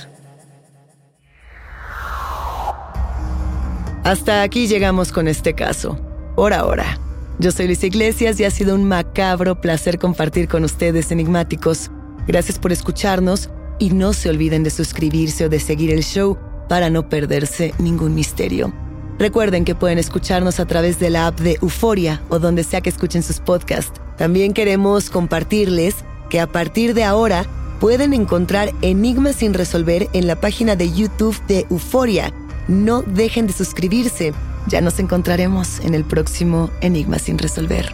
Hasta 4.04 4.42
aquí 4.42 4.68
llegamos 4.68 5.12
con 5.12 5.28
este 5.28 5.54
caso, 5.54 6.00
por 6.36 6.54
ahora. 6.54 6.98
Yo 7.40 7.52
soy 7.52 7.68
Luis 7.68 7.84
Iglesias 7.84 8.40
y 8.40 8.46
ha 8.46 8.52
sido 8.52 8.76
un 8.76 8.84
macabro 8.84 9.62
placer 9.62 10.00
compartir 10.00 10.48
con 10.48 10.64
ustedes 10.64 11.12
enigmáticos. 11.12 11.92
Gracias 12.28 12.60
por 12.60 12.72
escucharnos 12.72 13.50
y 13.80 13.92
no 13.92 14.14
se 14.14 14.30
olviden 14.30 14.64
de 14.64 14.70
suscribirse 14.70 15.46
o 15.46 15.50
de 15.50 15.60
seguir 15.60 15.92
el 15.92 16.04
show 16.04 16.38
para 16.70 16.90
no 16.90 17.10
perderse 17.10 17.74
ningún 17.80 18.16
misterio. 18.16 18.74
Recuerden 19.22 19.66
que 19.66 19.76
pueden 19.76 20.00
escucharnos 20.00 20.60
a 20.60 20.66
través 20.66 20.98
de 20.98 21.12
la 21.12 21.28
app 21.28 21.40
de 21.42 21.60
Euforia 21.62 22.24
o 22.30 22.40
donde 22.40 22.64
sea 22.64 22.82
que 22.82 22.90
escuchen 22.90 23.22
sus 23.22 23.40
podcasts. 23.40 24.02
También 24.18 24.52
queremos 24.52 25.12
compartirles 25.12 25.94
que 26.32 26.40
a 26.40 26.48
partir 26.48 26.96
de 26.96 27.04
ahora 27.04 27.46
pueden 27.80 28.14
encontrar 28.14 28.72
Enigmas 28.82 29.36
sin 29.36 29.54
resolver 29.54 30.10
en 30.14 30.26
la 30.26 30.42
página 30.42 30.76
de 30.76 30.92
YouTube 30.92 31.40
de 31.46 31.68
Euforia. 31.70 32.34
No 32.68 33.04
dejen 33.04 33.46
de 33.46 33.54
suscribirse. 33.54 34.34
Ya 34.68 34.82
nos 34.82 34.98
encontraremos 34.98 35.82
en 35.82 35.94
el 35.94 36.04
próximo 36.04 36.72
Enigma 36.82 37.20
sin 37.20 37.38
resolver. 37.38 37.94